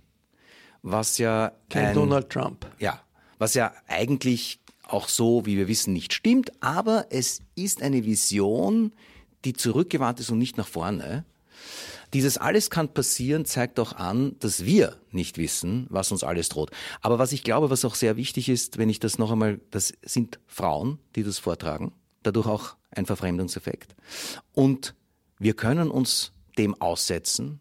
was 0.83 1.19
ja 1.19 1.53
Kein 1.69 1.87
ein, 1.87 1.95
Donald 1.95 2.31
Trump. 2.31 2.67
ja, 2.81 3.01
was 3.39 3.55
ja 3.55 3.73
eigentlich 3.87 4.59
auch 4.89 5.09
so, 5.09 5.47
wie 5.47 5.57
wir 5.57 5.69
wissen, 5.69 5.93
nicht 5.93 6.13
stimmt, 6.13 6.53
aber 6.61 7.07
es 7.11 7.41
ist 7.55 7.83
eine 7.83 8.05
Vision, 8.05 8.93
die 9.45 9.53
zurückgewandt 9.53 10.21
ist 10.21 10.31
und 10.31 10.39
nicht 10.39 10.57
nach 10.57 10.67
vorne. 10.67 11.25
Dieses 12.15 12.39
alles 12.39 12.71
kann 12.71 12.95
passieren 12.95 13.45
zeigt 13.45 13.79
auch 13.79 13.93
an, 13.93 14.37
dass 14.41 14.65
wir 14.65 14.99
nicht 15.11 15.37
wissen, 15.37 15.87
was 15.91 16.11
uns 16.11 16.25
alles 16.25 16.49
droht. 16.49 16.71
Aber 17.03 17.19
was 17.19 17.33
ich 17.33 17.45
glaube, 17.45 17.69
was 17.69 17.85
auch 17.85 17.95
sehr 17.95 18.17
wichtig 18.17 18.49
ist, 18.49 18.79
wenn 18.79 18.89
ich 18.89 18.99
das 18.99 19.19
noch 19.19 19.31
einmal, 19.31 19.61
das 19.71 19.93
sind 20.03 20.41
Frauen, 20.47 20.99
die 21.17 21.23
das 21.23 21.39
vortragen, 21.39 21.93
dadurch 22.23 22.47
auch 22.47 22.77
ein 22.91 23.05
Verfremdungseffekt. 23.05 23.95
Und 24.53 24.95
wir 25.39 25.55
können 25.55 25.91
uns 25.91 26.33
dem 26.57 26.81
aussetzen. 26.81 27.61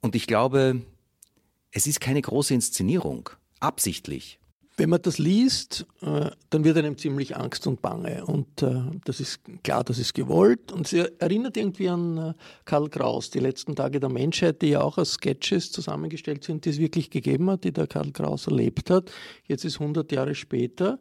Und 0.00 0.16
ich 0.16 0.26
glaube, 0.26 0.82
es 1.70 1.86
ist 1.86 2.00
keine 2.00 2.20
große 2.20 2.52
Inszenierung, 2.52 3.30
absichtlich. 3.60 4.40
Wenn 4.76 4.90
man 4.90 5.00
das 5.02 5.18
liest, 5.18 5.86
äh, 6.02 6.30
dann 6.50 6.64
wird 6.64 6.76
einem 6.76 6.98
ziemlich 6.98 7.36
Angst 7.36 7.66
und 7.68 7.80
Bange. 7.80 8.24
Und 8.26 8.62
äh, 8.62 8.82
das 9.04 9.20
ist 9.20 9.40
klar, 9.62 9.84
das 9.84 9.98
ist 9.98 10.14
gewollt. 10.14 10.72
Und 10.72 10.88
sie 10.88 11.04
erinnert 11.20 11.56
irgendwie 11.56 11.88
an 11.88 12.18
äh, 12.18 12.34
Karl 12.64 12.88
Kraus, 12.88 13.30
die 13.30 13.38
letzten 13.38 13.76
Tage 13.76 14.00
der 14.00 14.08
Menschheit, 14.08 14.62
die 14.62 14.70
ja 14.70 14.80
auch 14.80 14.98
aus 14.98 15.12
Sketches 15.12 15.70
zusammengestellt 15.70 16.42
sind, 16.42 16.64
die 16.64 16.70
es 16.70 16.78
wirklich 16.78 17.10
gegeben 17.10 17.48
hat, 17.50 17.62
die 17.62 17.72
der 17.72 17.86
Karl 17.86 18.10
Kraus 18.10 18.48
erlebt 18.48 18.90
hat. 18.90 19.12
Jetzt 19.46 19.64
ist 19.64 19.80
100 19.80 20.10
Jahre 20.10 20.34
später. 20.34 20.98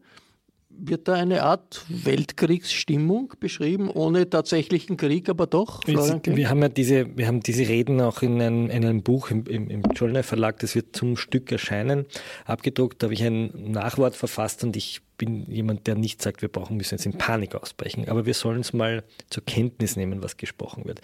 Wird 0.78 1.08
da 1.08 1.14
eine 1.14 1.44
Art 1.44 1.86
Weltkriegsstimmung 1.88 3.34
beschrieben, 3.40 3.90
ohne 3.90 4.30
tatsächlichen 4.30 4.98
Krieg, 4.98 5.30
aber 5.30 5.48
doch? 5.48 5.84
Florian? 5.84 6.22
Wir 6.26 6.50
haben 6.50 6.62
ja 6.62 6.70
diese, 6.70 7.18
wir 7.18 7.28
haben 7.28 7.42
diese 7.42 7.68
Reden 7.68 8.02
auch 8.02 8.22
in 8.22 8.42
einem, 8.42 8.70
in 8.70 8.86
einem 8.86 9.02
Buch 9.02 9.32
im, 9.32 9.46
im, 9.46 9.84
Verlag, 10.24 10.60
das 10.60 10.76
wird 10.76 10.96
zum 10.96 11.16
Stück 11.16 11.52
erscheinen, 11.52 12.06
abgedruckt. 12.46 13.02
Da 13.02 13.06
habe 13.06 13.14
ich 13.14 13.24
ein 13.24 13.72
Nachwort 13.72 14.16
verfasst 14.16 14.64
und 14.64 14.76
ich 14.76 15.02
bin 15.18 15.50
jemand, 15.50 15.88
der 15.88 15.96
nicht 15.96 16.22
sagt, 16.22 16.42
wir 16.42 16.50
brauchen, 16.50 16.78
müssen 16.78 16.96
jetzt 16.96 17.06
in 17.06 17.18
Panik 17.18 17.56
ausbrechen, 17.56 18.10
aber 18.10 18.26
wir 18.26 18.34
sollen 18.34 18.62
es 18.62 18.74
mal 18.74 19.04
zur 19.30 19.46
Kenntnis 19.46 19.96
nehmen, 19.96 20.24
was 20.24 20.38
gesprochen 20.38 20.86
wird. 20.86 21.02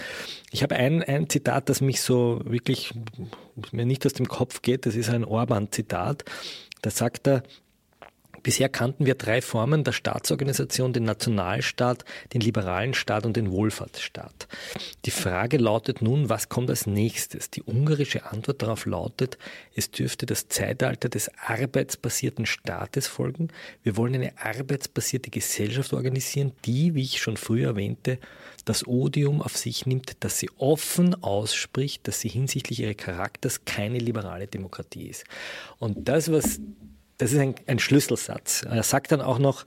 Ich 0.51 0.63
habe 0.63 0.75
ein, 0.75 1.03
ein 1.03 1.29
Zitat, 1.29 1.69
das 1.69 1.79
mich 1.81 2.01
so 2.01 2.41
wirklich 2.43 2.93
mir 3.71 3.85
nicht 3.85 4.05
aus 4.05 4.13
dem 4.13 4.27
Kopf 4.27 4.61
geht, 4.61 4.85
das 4.85 4.95
ist 4.95 5.09
ein 5.09 5.23
Orban-Zitat. 5.23 6.25
Da 6.81 6.89
sagt 6.89 7.27
er, 7.27 7.43
Bisher 8.43 8.69
kannten 8.69 9.05
wir 9.05 9.15
drei 9.15 9.41
Formen 9.41 9.84
der 9.84 9.91
Staatsorganisation, 9.91 10.93
den 10.93 11.03
Nationalstaat, 11.03 12.05
den 12.34 12.41
liberalen 12.41 12.93
Staat 12.93 13.25
und 13.25 13.36
den 13.36 13.51
Wohlfahrtsstaat. 13.51 14.48
Die 15.05 15.12
Frage 15.12 15.58
lautet 15.58 16.01
nun, 16.01 16.29
was 16.29 16.50
kommt 16.50 16.69
als 16.69 16.88
nächstes? 16.88 17.50
Die 17.50 17.63
ungarische 17.63 18.25
Antwort 18.25 18.62
darauf 18.62 18.86
lautet, 18.86 19.38
es 19.75 19.91
dürfte 19.91 20.25
das 20.25 20.48
Zeitalter 20.48 21.10
des 21.10 21.31
arbeitsbasierten 21.46 22.46
Staates 22.46 23.08
folgen. 23.08 23.50
Wir 23.84 23.98
wollen 23.98 24.15
eine 24.15 24.34
arbeitsbasierte 24.38 25.29
Gesellschaft 25.29 25.93
organisieren, 25.93 26.53
die, 26.65 26.96
wie 26.96 27.03
ich 27.03 27.19
schon 27.19 27.38
früher 27.38 27.69
erwähnte, 27.69 28.19
das 28.65 28.86
Odium 28.88 29.41
auf 29.41 29.58
sich 29.58 29.86
nimmt, 29.86 30.24
dass 30.24 30.39
sie 30.39 30.50
offen 30.58 31.24
ausspricht, 31.24 32.08
dass 32.08 32.19
sie 32.19 32.29
hinsichtlich 32.29 32.81
ihres 32.81 32.98
Charakters 32.98 33.65
keine 33.65 33.98
liberale 33.98 34.48
Demokratie 34.48 35.08
ist. 35.08 35.24
Und 35.79 36.08
das, 36.08 36.31
was 36.31 36.60
das 37.19 37.33
ist 37.33 37.39
ein, 37.39 37.53
ein, 37.67 37.79
Schlüsselsatz. 37.79 38.63
Er 38.63 38.81
sagt 38.81 39.11
dann 39.11 39.19
auch 39.19 39.39
noch, 39.39 39.65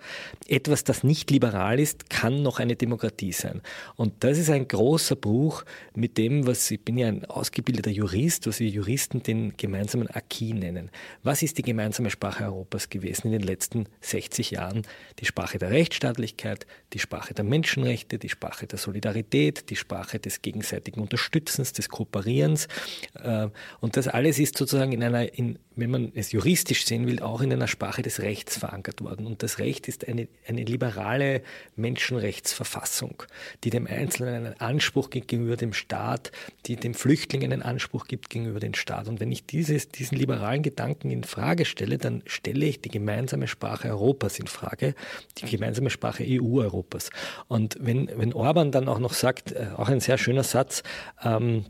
etwas, 0.48 0.84
das 0.84 1.04
nicht 1.04 1.30
liberal 1.30 1.78
ist, 1.78 2.08
kann 2.08 2.42
noch 2.42 2.58
eine 2.58 2.76
Demokratie 2.76 3.32
sein. 3.32 3.60
Und 3.94 4.24
das 4.24 4.38
ist 4.38 4.48
ein 4.48 4.66
großer 4.66 5.16
Bruch 5.16 5.64
mit 5.94 6.16
dem, 6.16 6.46
was, 6.46 6.70
ich 6.70 6.82
bin 6.82 6.96
ja 6.96 7.08
ein 7.08 7.26
ausgebildeter 7.26 7.90
Jurist, 7.90 8.46
was 8.46 8.58
wir 8.58 8.68
Juristen 8.68 9.22
den 9.22 9.54
gemeinsamen 9.58 10.08
Acquis 10.08 10.54
nennen. 10.54 10.90
Was 11.22 11.42
ist 11.42 11.58
die 11.58 11.62
gemeinsame 11.62 12.08
Sprache 12.08 12.44
Europas 12.44 12.88
gewesen 12.88 13.26
in 13.26 13.32
den 13.32 13.42
letzten 13.42 13.84
60 14.00 14.52
Jahren? 14.52 14.86
Die 15.18 15.26
Sprache 15.26 15.58
der 15.58 15.70
Rechtsstaatlichkeit, 15.70 16.66
die 16.94 17.00
Sprache 17.00 17.34
der 17.34 17.44
Menschenrechte, 17.44 18.18
die 18.18 18.30
Sprache 18.30 18.66
der 18.66 18.78
Solidarität, 18.78 19.68
die 19.68 19.76
Sprache 19.76 20.18
des 20.18 20.40
gegenseitigen 20.40 21.02
Unterstützens, 21.02 21.74
des 21.74 21.90
Kooperierens. 21.90 22.66
Und 23.80 23.96
das 23.98 24.08
alles 24.08 24.38
ist 24.38 24.56
sozusagen 24.56 24.92
in 24.92 25.02
einer, 25.02 25.34
in, 25.34 25.58
wenn 25.76 25.90
man 25.90 26.12
es 26.14 26.32
juristisch 26.32 26.86
sehen 26.86 27.06
will, 27.06 27.20
auch 27.20 27.41
in 27.42 27.52
einer 27.52 27.68
Sprache 27.68 28.02
des 28.02 28.20
Rechts 28.20 28.56
verankert 28.58 29.00
worden. 29.02 29.26
Und 29.26 29.42
das 29.42 29.58
Recht 29.58 29.88
ist 29.88 30.08
eine, 30.08 30.28
eine 30.46 30.64
liberale 30.64 31.42
Menschenrechtsverfassung, 31.76 33.22
die 33.64 33.70
dem 33.70 33.86
Einzelnen 33.86 34.46
einen 34.46 34.60
Anspruch 34.60 35.10
gibt 35.10 35.28
gegenüber 35.28 35.56
dem 35.56 35.72
Staat, 35.72 36.32
die 36.66 36.76
dem 36.76 36.94
Flüchtling 36.94 37.44
einen 37.44 37.62
Anspruch 37.62 38.06
gibt 38.06 38.30
gegenüber 38.30 38.60
dem 38.60 38.74
Staat. 38.74 39.08
Und 39.08 39.20
wenn 39.20 39.32
ich 39.32 39.46
dieses, 39.46 39.88
diesen 39.88 40.16
liberalen 40.16 40.62
Gedanken 40.62 41.10
in 41.10 41.24
Frage 41.24 41.64
stelle, 41.64 41.98
dann 41.98 42.22
stelle 42.26 42.66
ich 42.66 42.80
die 42.80 42.90
gemeinsame 42.90 43.48
Sprache 43.48 43.88
Europas 43.88 44.38
in 44.38 44.46
Frage, 44.46 44.94
die 45.38 45.46
gemeinsame 45.46 45.90
Sprache 45.90 46.24
EU-Europas. 46.26 47.10
Und 47.48 47.76
wenn, 47.80 48.10
wenn 48.16 48.32
Orban 48.32 48.72
dann 48.72 48.88
auch 48.88 48.98
noch 48.98 49.12
sagt, 49.12 49.52
äh, 49.52 49.68
auch 49.76 49.88
ein 49.88 50.00
sehr 50.00 50.18
schöner 50.18 50.44
Satz, 50.44 50.82
ähm, 51.22 51.64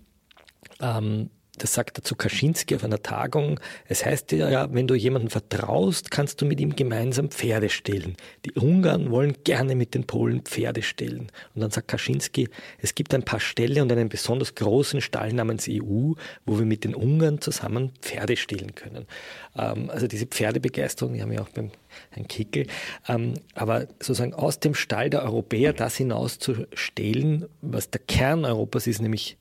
ähm, 0.80 1.30
das 1.59 1.75
sagt 1.75 1.99
er 1.99 2.04
zu 2.04 2.16
Kaczynski 2.16 2.75
auf 2.75 2.85
einer 2.85 3.02
Tagung, 3.02 3.61
es 3.87 4.06
heißt 4.06 4.32
ja, 4.32 4.73
wenn 4.73 4.87
du 4.87 4.94
jemandem 4.94 5.28
vertraust, 5.28 6.11
kannst 6.11 6.40
du 6.40 6.47
mit 6.47 6.59
ihm 6.61 6.75
gemeinsam 6.75 7.30
Pferde 7.30 7.68
stehlen. 7.68 8.16
Die 8.47 8.52
Ungarn 8.52 9.11
wollen 9.11 9.37
gerne 9.44 9.75
mit 9.75 9.94
den 9.94 10.04
Polen 10.04 10.42
Pferde 10.42 10.82
stehlen. 10.82 11.30
Und 11.54 11.61
dann 11.61 11.71
sagt 11.71 11.88
Kaczynski, 11.88 12.49
es 12.78 12.94
gibt 12.94 13.12
ein 13.12 13.23
paar 13.23 13.38
Ställe 13.38 13.82
und 13.82 13.92
einen 13.92 14.09
besonders 14.09 14.54
großen 14.54 15.02
Stall 15.02 15.35
namens 15.35 15.68
EU, 15.68 16.14
wo 16.47 16.59
wir 16.59 16.64
mit 16.64 16.85
den 16.85 16.94
Ungarn 16.94 17.40
zusammen 17.40 17.92
Pferde 18.00 18.37
stehlen 18.37 18.75
können. 18.75 19.06
Ähm, 19.54 19.90
also 19.90 20.06
diese 20.06 20.26
Pferdebegeisterung, 20.26 21.12
die 21.12 21.21
haben 21.21 21.30
wir 21.30 21.42
auch 21.42 21.50
beim 21.50 21.71
Herrn 22.11 22.28
Kickel. 22.28 22.66
Ähm, 23.09 23.35
aber 23.54 23.88
sozusagen 24.00 24.32
aus 24.32 24.59
dem 24.59 24.75
Stall 24.75 25.11
der 25.11 25.23
Europäer 25.23 25.75
das 25.75 25.97
hinaus 25.97 26.38
zu 26.38 26.66
stehlen, 26.73 27.44
was 27.61 27.90
der 27.90 28.00
Kern 28.00 28.47
Europas 28.47 28.87
ist, 28.87 29.02
nämlich 29.02 29.37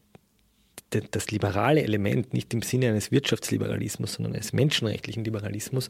das 1.12 1.32
liberale 1.32 1.82
Element, 1.82 2.34
nicht 2.34 2.54
im 2.54 2.62
Sinne 2.62 2.90
eines 2.90 3.12
Wirtschaftsliberalismus, 3.12 4.14
sondern 4.14 4.34
eines 4.34 4.54
menschenrechtlichen 4.54 5.24
Liberalismus, 5.24 5.90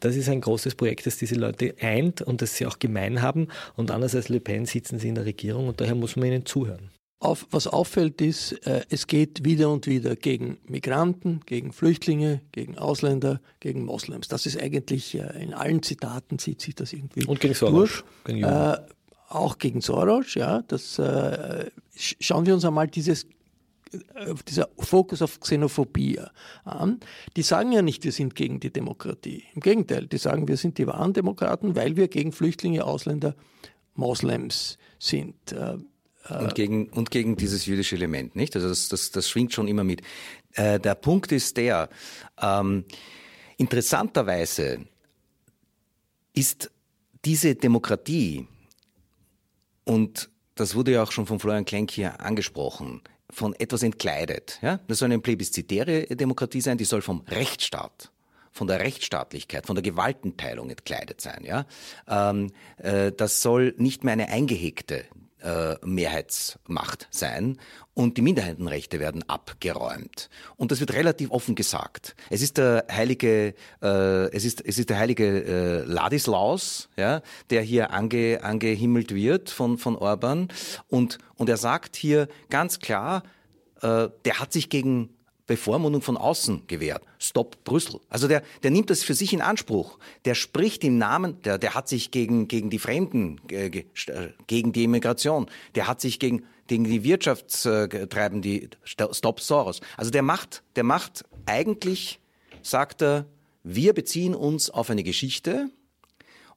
das 0.00 0.16
ist 0.16 0.28
ein 0.28 0.40
großes 0.40 0.74
Projekt, 0.74 1.06
das 1.06 1.16
diese 1.16 1.34
Leute 1.34 1.74
eint 1.80 2.22
und 2.22 2.42
das 2.42 2.56
sie 2.56 2.66
auch 2.66 2.78
gemein 2.78 3.22
haben. 3.22 3.48
Und 3.76 3.90
anders 3.90 4.14
als 4.14 4.28
Le 4.28 4.40
Pen 4.40 4.66
sitzen 4.66 4.98
sie 4.98 5.08
in 5.08 5.14
der 5.14 5.24
Regierung 5.24 5.68
und 5.68 5.80
daher 5.80 5.94
muss 5.94 6.16
man 6.16 6.28
ihnen 6.28 6.46
zuhören. 6.46 6.90
Auf, 7.20 7.46
was 7.50 7.66
auffällt 7.66 8.20
ist, 8.20 8.52
äh, 8.66 8.82
es 8.90 9.06
geht 9.06 9.46
wieder 9.46 9.70
und 9.70 9.86
wieder 9.86 10.14
gegen 10.14 10.58
Migranten, 10.68 11.40
gegen 11.46 11.72
Flüchtlinge, 11.72 12.42
gegen 12.52 12.76
Ausländer, 12.76 13.40
gegen 13.60 13.84
Moslems. 13.84 14.28
Das 14.28 14.44
ist 14.44 14.60
eigentlich 14.60 15.14
äh, 15.14 15.42
in 15.42 15.54
allen 15.54 15.82
Zitaten 15.82 16.38
zieht 16.38 16.60
sich 16.60 16.74
das 16.74 16.92
irgendwie 16.92 17.24
und 17.24 17.40
gegen 17.40 17.54
Soros, 17.54 17.72
durch. 17.72 18.04
Gegen 18.24 18.42
äh, 18.42 18.76
auch 19.30 19.56
gegen 19.56 19.80
Soros, 19.80 20.34
ja. 20.34 20.62
Das, 20.68 20.98
äh, 20.98 21.70
schauen 21.96 22.44
wir 22.44 22.54
uns 22.54 22.64
einmal 22.64 22.88
dieses 22.88 23.26
dieser 24.48 24.68
Fokus 24.78 25.22
auf 25.22 25.40
Xenophobie 25.40 26.20
an. 26.64 27.00
Die 27.36 27.42
sagen 27.42 27.72
ja 27.72 27.82
nicht, 27.82 28.04
wir 28.04 28.12
sind 28.12 28.34
gegen 28.34 28.60
die 28.60 28.72
Demokratie. 28.72 29.44
Im 29.54 29.60
Gegenteil, 29.60 30.06
die 30.06 30.18
sagen, 30.18 30.48
wir 30.48 30.56
sind 30.56 30.78
die 30.78 30.86
wahren 30.86 31.12
Demokraten, 31.12 31.76
weil 31.76 31.96
wir 31.96 32.08
gegen 32.08 32.32
Flüchtlinge, 32.32 32.84
Ausländer, 32.84 33.34
Moslems 33.94 34.78
sind. 34.98 35.52
Äh, 35.52 35.78
äh, 36.28 36.38
und 36.42 36.54
gegen, 36.54 36.88
und 36.88 37.10
gegen 37.10 37.36
dieses 37.36 37.66
jüdische 37.66 37.96
Element, 37.96 38.36
nicht? 38.36 38.54
Also 38.56 38.68
das, 38.68 38.88
das, 38.88 39.10
das 39.10 39.28
schwingt 39.28 39.52
schon 39.52 39.68
immer 39.68 39.84
mit. 39.84 40.02
Äh, 40.52 40.80
der 40.80 40.94
Punkt 40.94 41.32
ist 41.32 41.56
der, 41.56 41.88
ähm, 42.40 42.84
interessanterweise 43.56 44.86
ist 46.32 46.70
diese 47.24 47.54
Demokratie, 47.54 48.46
und 49.84 50.30
das 50.54 50.74
wurde 50.74 50.92
ja 50.92 51.02
auch 51.02 51.12
schon 51.12 51.26
von 51.26 51.38
Florian 51.38 51.64
Klenk 51.64 51.90
hier 51.90 52.20
angesprochen, 52.20 53.02
von 53.34 53.54
etwas 53.54 53.82
entkleidet. 53.82 54.58
Ja? 54.62 54.80
Das 54.86 54.98
soll 54.98 55.06
eine 55.06 55.18
plebiszitäre 55.18 56.06
Demokratie 56.06 56.60
sein, 56.60 56.78
die 56.78 56.84
soll 56.84 57.02
vom 57.02 57.22
Rechtsstaat 57.28 58.10
von 58.54 58.68
der 58.68 58.78
Rechtsstaatlichkeit, 58.78 59.66
von 59.66 59.74
der 59.74 59.82
Gewaltenteilung 59.82 60.70
entkleidet 60.70 61.20
sein. 61.20 61.42
Ja? 61.44 61.66
Ähm, 62.08 62.52
äh, 62.76 63.10
das 63.10 63.42
soll 63.42 63.74
nicht 63.78 64.04
mehr 64.04 64.12
eine 64.12 64.28
eingehegte 64.28 65.04
äh, 65.44 65.76
Mehrheitsmacht 65.84 67.06
sein 67.10 67.58
und 67.94 68.16
die 68.16 68.22
Minderheitenrechte 68.22 68.98
werden 68.98 69.22
abgeräumt. 69.28 70.28
Und 70.56 70.72
das 70.72 70.80
wird 70.80 70.94
relativ 70.94 71.30
offen 71.30 71.54
gesagt. 71.54 72.16
Es 72.30 72.42
ist 72.42 72.58
der 72.58 72.86
heilige, 72.90 73.54
äh, 73.82 74.34
es 74.34 74.44
ist, 74.44 74.64
es 74.64 74.78
ist 74.78 74.90
der 74.90 74.98
heilige 74.98 75.44
äh, 75.44 75.84
Ladislaus, 75.84 76.88
ja, 76.96 77.22
der 77.50 77.62
hier 77.62 77.92
ange, 77.92 78.42
angehimmelt 78.42 79.14
wird 79.14 79.50
von, 79.50 79.78
von 79.78 79.96
Orban. 79.96 80.48
Und, 80.88 81.18
und 81.36 81.48
er 81.48 81.56
sagt 81.56 81.96
hier 81.96 82.28
ganz 82.50 82.80
klar, 82.80 83.22
äh, 83.82 84.08
der 84.24 84.40
hat 84.40 84.52
sich 84.52 84.70
gegen 84.70 85.10
Bevormundung 85.46 86.00
von 86.00 86.16
außen 86.16 86.66
gewährt. 86.66 87.04
Stop 87.18 87.64
Brüssel. 87.64 88.00
Also 88.08 88.28
der, 88.28 88.42
der 88.62 88.70
nimmt 88.70 88.88
das 88.88 89.02
für 89.02 89.14
sich 89.14 89.32
in 89.32 89.42
Anspruch. 89.42 89.98
Der 90.24 90.34
spricht 90.34 90.84
im 90.84 90.96
Namen, 90.96 91.40
der, 91.42 91.58
der 91.58 91.74
hat 91.74 91.88
sich 91.88 92.10
gegen, 92.10 92.48
gegen 92.48 92.70
die 92.70 92.78
Fremden, 92.78 93.40
äh, 93.48 93.84
gegen 94.46 94.72
die 94.72 94.84
Immigration, 94.84 95.50
der 95.74 95.86
hat 95.86 96.00
sich 96.00 96.18
gegen, 96.18 96.44
gegen 96.66 96.84
die 96.84 97.04
Wirtschaftstreiben, 97.04 98.40
die 98.40 98.70
Stop 98.84 99.40
Soros. 99.40 99.80
Also 99.96 100.10
der 100.10 100.22
macht, 100.22 100.62
der 100.76 100.84
macht 100.84 101.24
eigentlich, 101.44 102.20
sagt 102.62 103.02
er, 103.02 103.26
wir 103.62 103.92
beziehen 103.92 104.34
uns 104.34 104.70
auf 104.70 104.88
eine 104.88 105.02
Geschichte 105.02 105.70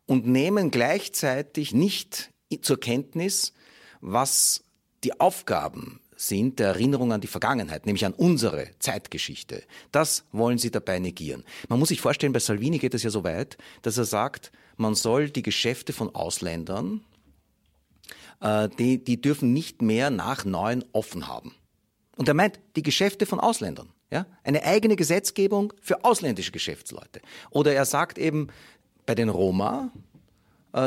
und 0.05 0.27
nehmen 0.27 0.71
gleichzeitig 0.71 1.73
nicht 1.73 2.31
zur 2.61 2.79
Kenntnis, 2.79 3.53
was 3.99 4.63
die 5.03 5.19
Aufgaben 5.19 5.99
sind 6.17 6.59
der 6.59 6.69
Erinnerung 6.69 7.13
an 7.13 7.21
die 7.21 7.27
Vergangenheit, 7.27 7.85
nämlich 7.85 8.05
an 8.05 8.13
unsere 8.13 8.67
Zeitgeschichte. 8.79 9.63
Das 9.91 10.25
wollen 10.31 10.57
sie 10.57 10.71
dabei 10.71 10.99
negieren. 10.99 11.45
Man 11.69 11.79
muss 11.79 11.89
sich 11.89 12.01
vorstellen, 12.01 12.33
bei 12.33 12.39
Salvini 12.39 12.79
geht 12.79 12.95
es 12.95 13.03
ja 13.03 13.09
so 13.09 13.23
weit, 13.23 13.57
dass 13.83 13.97
er 13.97 14.05
sagt, 14.05 14.51
man 14.75 14.95
soll 14.95 15.29
die 15.29 15.43
Geschäfte 15.43 15.93
von 15.93 16.13
Ausländern, 16.13 17.01
äh, 18.41 18.67
die, 18.77 19.03
die 19.03 19.21
dürfen 19.21 19.53
nicht 19.53 19.81
mehr 19.81 20.09
nach 20.09 20.43
neun 20.43 20.83
offen 20.91 21.27
haben. 21.27 21.55
Und 22.17 22.27
er 22.27 22.33
meint 22.33 22.59
die 22.75 22.83
Geschäfte 22.83 23.25
von 23.25 23.39
Ausländern. 23.39 23.89
Ja? 24.11 24.25
Eine 24.43 24.63
eigene 24.63 24.95
Gesetzgebung 24.95 25.73
für 25.81 26.03
ausländische 26.03 26.51
Geschäftsleute. 26.51 27.21
Oder 27.51 27.73
er 27.73 27.85
sagt 27.85 28.17
eben, 28.17 28.47
bei 29.05 29.15
den 29.15 29.29
Roma, 29.29 29.91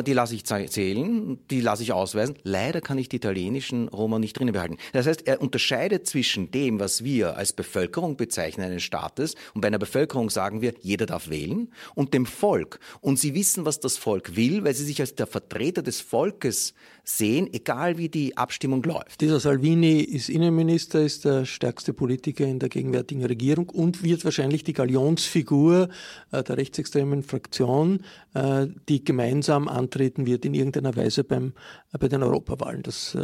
die 0.05 0.12
lasse 0.12 0.35
ich 0.35 0.44
zählen, 0.44 1.38
die 1.50 1.61
lasse 1.61 1.83
ich 1.83 1.92
ausweisen. 1.92 2.37
Leider 2.42 2.81
kann 2.81 2.98
ich 2.98 3.09
die 3.09 3.16
italienischen 3.16 3.88
Roma 3.88 4.18
nicht 4.18 4.38
drinnen 4.38 4.53
behalten. 4.53 4.76
Das 4.92 5.07
heißt, 5.07 5.26
er 5.26 5.40
unterscheidet 5.40 6.07
zwischen 6.07 6.50
dem, 6.50 6.81
was 6.81 7.05
wir 7.05 7.37
als 7.37 7.53
Bevölkerung 7.53 8.16
bezeichnen 8.16 8.66
eines 8.66 8.83
Staates, 8.83 9.35
und 9.55 9.61
bei 9.61 9.68
einer 9.68 9.79
Bevölkerung 9.79 10.31
sagen 10.31 10.61
wir, 10.61 10.74
jeder 10.81 11.07
darf 11.07 11.29
wählen, 11.29 11.72
und 11.94 12.14
dem 12.14 12.26
Volk. 12.26 12.79
Und 13.00 13.18
sie 13.18 13.35
wissen, 13.35 13.64
was 13.64 13.81
das 13.81 13.96
Volk 13.96 14.37
will, 14.37 14.64
weil 14.64 14.74
sie 14.74 14.85
sich 14.85 15.00
als 15.00 15.14
der 15.14 15.26
Vertreter 15.26 15.83
des 15.83 16.00
Volkes 16.00 16.74
sehen, 17.05 17.48
egal 17.53 17.98
wie 17.98 18.09
die 18.09 18.37
Abstimmung 18.37 18.83
läuft. 18.83 19.20
Dieser 19.20 19.40
Salvini 19.40 20.00
ist 20.00 20.29
Innenminister, 20.29 21.00
ist 21.00 21.24
der 21.24 21.44
stärkste 21.44 21.92
Politiker 21.92 22.44
in 22.44 22.59
der 22.59 22.68
gegenwärtigen 22.68 23.24
Regierung 23.24 23.68
und 23.68 24.03
wird 24.03 24.24
wahrscheinlich 24.24 24.64
die 24.64 24.72
Galionsfigur 24.72 25.88
äh, 26.33 26.42
der 26.42 26.57
rechtsextremen 26.57 27.22
Fraktion, 27.22 28.05
äh, 28.35 28.66
die 28.88 29.05
gemeinsam 29.05 29.68
antreten 29.81 30.27
wird 30.27 30.45
in 30.45 30.55
irgendeiner 30.55 30.95
Weise 30.95 31.25
beim, 31.25 31.55
äh, 31.93 31.99
bei 31.99 32.09
den 32.09 32.23
Europawahlen. 32.23 32.83
Das 32.83 33.16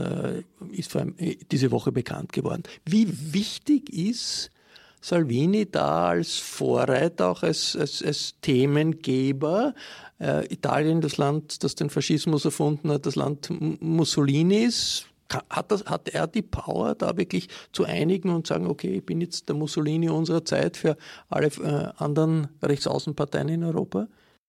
ist 0.73 0.91
vor 0.91 1.01
allem 1.01 1.15
diese 1.51 1.71
Woche 1.71 1.93
bekannt 1.93 2.33
geworden. 2.33 2.65
Wie 2.85 3.33
wichtig 3.33 3.93
ist 3.93 4.51
Salvini 5.07 5.71
da 5.71 6.09
als 6.09 6.37
Vorreiter, 6.37 7.31
auch 7.31 7.45
als, 7.45 7.77
als, 7.77 8.03
als 8.03 8.35
Themengeber. 8.41 9.73
Äh, 10.19 10.53
Italien, 10.53 11.01
das 11.01 11.17
Land, 11.17 11.63
das 11.63 11.77
den 11.77 11.91
Faschismus 11.91 12.45
erfunden 12.45 12.91
hat, 12.91 13.07
das 13.07 13.15
Land 13.15 13.49
Mussolinis. 13.81 15.07
Hat, 15.51 15.71
das, 15.73 15.85
hat 15.85 16.09
er 16.09 16.27
die 16.27 16.43
Power, 16.43 16.95
da 16.95 17.17
wirklich 17.17 17.49
zu 17.73 17.85
einigen 17.85 18.31
und 18.31 18.47
sagen, 18.47 18.67
okay, 18.67 18.97
ich 18.97 19.07
bin 19.07 19.21
jetzt 19.21 19.49
der 19.49 19.57
Mussolini 19.57 20.09
unserer 20.09 20.45
Zeit 20.45 20.77
für 20.77 20.97
alle 21.29 21.49
äh, 21.49 21.93
anderen 21.99 22.49
Rechtsaußenparteien 22.63 23.49
in 23.49 23.65
Europa? 23.65 24.09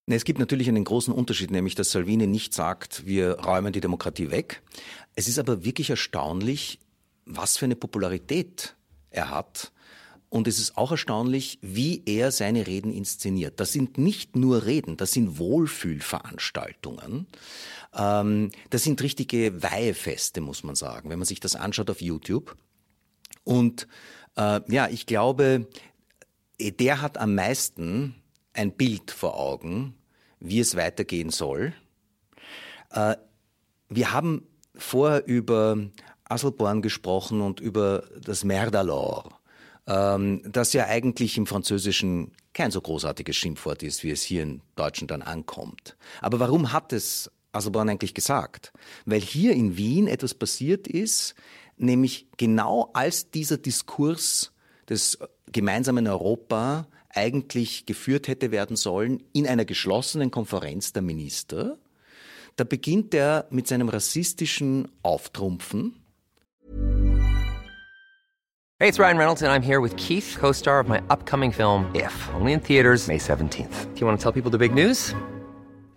Es 0.10 0.24
gibt 0.24 0.40
natürlich 0.40 0.70
einen 0.70 0.86
großen 0.86 1.14
Unterschied, 1.14 1.52
nämlich 1.52 1.76
dass 1.76 1.92
Salvini 1.92 2.28
nicht 2.28 2.54
sagt, 2.54 3.06
wir 3.06 3.40
räumen 3.40 3.74
die 3.74 3.82
Demokratie 3.82 4.32
weg. 4.32 4.62
Es 5.16 5.28
ist 5.28 5.38
aber 5.38 5.66
wirklich 5.66 5.90
erstaunlich, 5.90 6.80
was 7.26 7.58
für 7.58 7.66
eine 7.66 7.76
Popularität 7.76 8.76
er 9.10 9.30
hat 9.30 9.74
und 10.30 10.48
es 10.48 10.60
ist 10.60 10.78
auch 10.78 10.92
erstaunlich, 10.92 11.58
wie 11.62 12.04
er 12.06 12.32
seine 12.32 12.68
Reden 12.68 12.92
inszeniert. 12.92 13.60
Das 13.60 13.72
sind 13.72 13.98
nicht 13.98 14.36
nur 14.36 14.66
Reden, 14.66 14.98
das 14.98 15.14
sind 15.14 15.38
Wohlfühlveranstaltungen. 15.40 17.28
Ähm, 17.94 18.52
das 18.70 18.84
sind 18.84 19.02
richtige 19.02 19.64
Weihefeste, 19.64 20.42
muss 20.42 20.64
man 20.64 20.76
sagen, 20.76 21.10
wenn 21.10 21.20
man 21.20 21.26
sich 21.26 21.40
das 21.40 21.56
anschaut 21.56 21.90
auf 21.90 22.02
YouTube. 22.02 22.58
Und 23.44 23.88
äh, 24.36 24.60
ja, 24.68 24.90
ich 24.90 25.06
glaube, 25.06 25.68
der 26.60 27.02
hat 27.02 27.18
am 27.18 27.36
meisten 27.36 28.16
ein 28.58 28.72
Bild 28.72 29.12
vor 29.12 29.40
Augen, 29.40 29.96
wie 30.40 30.60
es 30.60 30.76
weitergehen 30.76 31.30
soll. 31.30 31.74
Äh, 32.92 33.16
wir 33.90 34.12
haben 34.12 34.48
vorher 34.76 35.26
über 35.26 35.78
Asselborn 36.26 36.82
gesprochen 36.82 37.42
und 37.42 37.60
über 37.60 38.04
das 38.22 38.44
Merdalor 38.44 39.38
ähm, 39.88 40.42
das 40.46 40.74
ja 40.74 40.86
eigentlich 40.86 41.38
im 41.38 41.48
Französischen 41.48 42.32
kein 42.54 42.72
so 42.72 42.82
großartiges 42.82 43.36
Schimpfwort 43.36 43.84
ist, 43.84 44.04
wie 44.04 44.12
es 44.12 44.22
hier 44.22 44.44
im 44.44 44.62
Deutschen 44.76 45.08
dann 45.08 45.22
ankommt. 45.22 45.96
Aber 46.22 46.40
warum 46.40 46.74
hat 46.74 46.92
es 46.92 47.32
Asselborn 47.54 47.90
eigentlich 47.90 48.14
gesagt? 48.14 48.74
Weil 49.06 49.22
hier 49.22 49.54
in 49.54 49.78
Wien 49.78 50.08
etwas 50.08 50.34
passiert 50.34 50.88
ist, 50.88 51.36
nämlich 51.78 52.28
genau 52.38 52.90
als 52.94 53.32
dieser 53.32 53.58
Diskurs 53.58 54.52
des 54.90 55.20
gemeinsamen 55.52 56.08
Europa 56.08 56.88
eigentlich 57.18 57.86
geführt 57.86 58.28
hätte 58.28 58.52
werden 58.52 58.78
sollen 58.78 59.24
in 59.34 59.48
einer 59.48 59.66
geschlossenen 59.66 60.32
Konferenz 60.32 60.94
der 60.94 61.02
Minister, 61.02 61.78
da 62.56 62.64
beginnt 62.64 63.14
er 63.14 63.48
mit 63.50 63.68
seinem 63.68 63.90
rassistischen 63.90 64.90
Auftrumpfen 65.04 65.96
Hey, 68.80 68.88
it's 68.88 69.00
Ryan 69.00 69.18
Reynolds, 69.18 69.42
and 69.42 69.52
I'm 69.52 69.64
here 69.64 69.82
with 69.82 69.96
Keith, 69.96 70.38
co 70.40 70.52
star 70.52 70.80
of 70.80 70.88
my 70.88 71.02
upcoming 71.10 71.52
film, 71.52 71.90
If, 71.96 72.14
only 72.36 72.54
in 72.54 72.60
theaters, 72.60 73.08
May 73.08 73.18
17th. 73.18 73.96
Do 73.96 74.00
you 74.00 74.06
want 74.06 74.20
to 74.20 74.24
tell 74.24 74.32
people 74.32 74.52
the 74.52 74.60
big 74.60 74.72
news? 74.72 75.16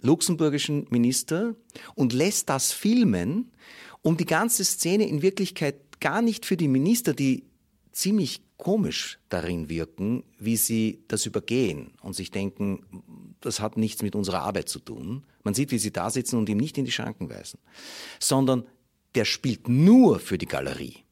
luxemburgischen 0.00 0.86
Minister 0.90 1.54
und 1.94 2.12
lässt 2.12 2.48
das 2.48 2.72
filmen, 2.72 3.52
um 4.02 4.16
die 4.16 4.26
ganze 4.26 4.64
Szene 4.64 5.08
in 5.08 5.22
Wirklichkeit 5.22 6.00
gar 6.00 6.22
nicht 6.22 6.46
für 6.46 6.56
die 6.56 6.68
Minister, 6.68 7.14
die 7.14 7.44
ziemlich 7.92 8.42
komisch 8.56 9.18
darin 9.28 9.68
wirken, 9.68 10.22
wie 10.38 10.56
sie 10.56 11.04
das 11.08 11.26
übergehen 11.26 11.92
und 12.02 12.14
sich 12.14 12.30
denken, 12.30 12.84
das 13.40 13.60
hat 13.60 13.76
nichts 13.76 14.02
mit 14.02 14.14
unserer 14.14 14.42
Arbeit 14.42 14.68
zu 14.68 14.78
tun. 14.78 15.24
Man 15.42 15.54
sieht, 15.54 15.70
wie 15.70 15.78
sie 15.78 15.92
da 15.92 16.10
sitzen 16.10 16.36
und 16.36 16.48
ihm 16.48 16.58
nicht 16.58 16.76
in 16.76 16.84
die 16.84 16.92
Schranken 16.92 17.30
weisen, 17.30 17.58
sondern 18.18 18.66
der 19.14 19.24
spielt 19.24 19.68
nur 19.68 20.18
für 20.18 20.38
die 20.38 20.46
Galerie. 20.46 21.04